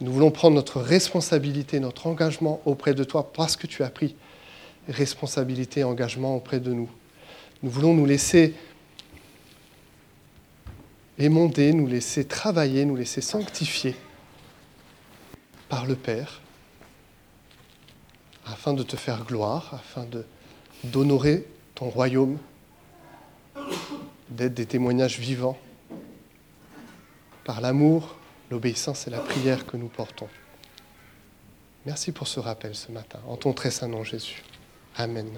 Nous 0.00 0.12
voulons 0.12 0.30
prendre 0.30 0.54
notre 0.54 0.80
responsabilité, 0.80 1.80
notre 1.80 2.06
engagement 2.06 2.60
auprès 2.66 2.94
de 2.94 3.02
toi 3.02 3.32
parce 3.32 3.56
que 3.56 3.66
tu 3.66 3.82
as 3.82 3.90
pris 3.90 4.14
responsabilité 4.88 5.80
et 5.80 5.84
engagement 5.84 6.36
auprès 6.36 6.60
de 6.60 6.72
nous. 6.72 6.88
Nous 7.64 7.70
voulons 7.70 7.92
nous 7.92 8.06
laisser 8.06 8.54
émonder, 11.18 11.72
nous 11.72 11.88
laisser 11.88 12.24
travailler, 12.24 12.84
nous 12.84 12.94
laisser 12.94 13.20
sanctifier 13.20 13.96
par 15.68 15.84
le 15.84 15.96
Père 15.96 16.40
afin 18.52 18.72
de 18.74 18.82
te 18.82 18.96
faire 18.96 19.24
gloire, 19.24 19.70
afin 19.72 20.06
d'honorer 20.84 21.46
ton 21.74 21.88
royaume, 21.88 22.38
d'être 24.30 24.54
des 24.54 24.66
témoignages 24.66 25.18
vivants 25.18 25.58
par 27.44 27.60
l'amour, 27.60 28.16
l'obéissance 28.50 29.06
et 29.06 29.10
la 29.10 29.20
prière 29.20 29.66
que 29.66 29.76
nous 29.76 29.88
portons. 29.88 30.28
Merci 31.86 32.12
pour 32.12 32.28
ce 32.28 32.40
rappel 32.40 32.74
ce 32.74 32.92
matin, 32.92 33.20
en 33.26 33.36
ton 33.36 33.52
très 33.52 33.70
saint 33.70 33.88
nom 33.88 34.04
Jésus. 34.04 34.42
Amen. 34.96 35.28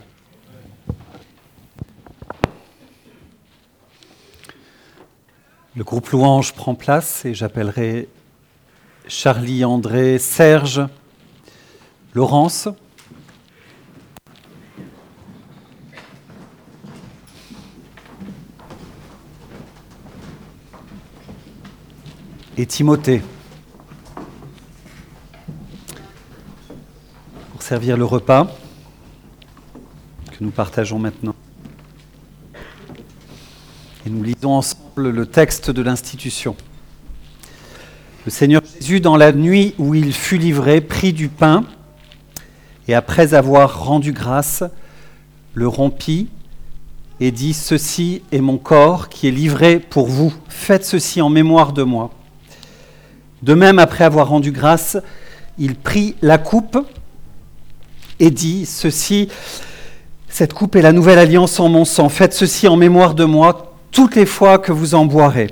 Le 5.77 5.85
groupe 5.85 6.09
Louange 6.09 6.53
prend 6.53 6.75
place 6.75 7.25
et 7.25 7.33
j'appellerai 7.33 8.09
Charlie, 9.07 9.65
André, 9.65 10.19
Serge, 10.19 10.83
Laurence. 12.13 12.69
Et 22.61 22.67
Timothée. 22.67 23.23
Pour 27.53 27.63
servir 27.63 27.97
le 27.97 28.05
repas 28.05 28.55
que 30.31 30.45
nous 30.45 30.51
partageons 30.51 30.99
maintenant. 30.99 31.35
Et 34.05 34.11
nous 34.11 34.23
lisons 34.23 34.53
ensemble 34.53 35.09
le 35.09 35.25
texte 35.25 35.71
de 35.71 35.81
l'institution. 35.81 36.55
Le 38.27 38.31
Seigneur 38.31 38.61
Jésus, 38.79 39.01
dans 39.01 39.17
la 39.17 39.33
nuit 39.33 39.75
où 39.79 39.95
il 39.95 40.13
fut 40.13 40.37
livré, 40.37 40.83
prit 40.83 41.15
du 41.15 41.31
pain 41.31 41.65
et 42.89 42.95
après 42.95 43.33
avoir 43.33 43.85
rendu 43.85 44.13
grâce, 44.13 44.65
le 45.55 45.67
rompit 45.67 46.29
et 47.21 47.31
dit, 47.31 47.55
Ceci 47.55 48.21
est 48.33 48.43
mon 48.43 48.59
corps 48.59 49.09
qui 49.09 49.29
est 49.29 49.31
livré 49.31 49.81
pour 49.81 50.09
vous. 50.09 50.35
Faites 50.51 50.85
ceci 50.85 51.23
en 51.23 51.31
mémoire 51.31 51.73
de 51.73 51.85
moi. 51.85 52.11
De 53.43 53.55
même, 53.55 53.79
après 53.79 54.05
avoir 54.05 54.29
rendu 54.29 54.53
grâce, 54.53 54.97
il 55.59 55.75
prit 55.75 56.17
la 56.23 56.39
coupe 56.39 56.79
et 58.19 58.31
dit, 58.31 58.67
Ceci, 58.67 59.29
cette 60.29 60.53
coupe 60.53 60.77
est 60.77 60.83
la 60.83 60.93
nouvelle 60.93 61.19
alliance 61.19 61.59
en 61.59 61.69
mon 61.69 61.85
sang. 61.85 62.09
Faites 62.09 62.33
ceci 62.33 62.69
en 62.69 62.77
mémoire 62.77 63.15
de 63.15 63.25
moi 63.25 63.75
toutes 63.91 64.15
les 64.15 64.27
fois 64.27 64.59
que 64.59 64.73
vous 64.73 64.95
en 64.95 65.05
boirez. 65.05 65.49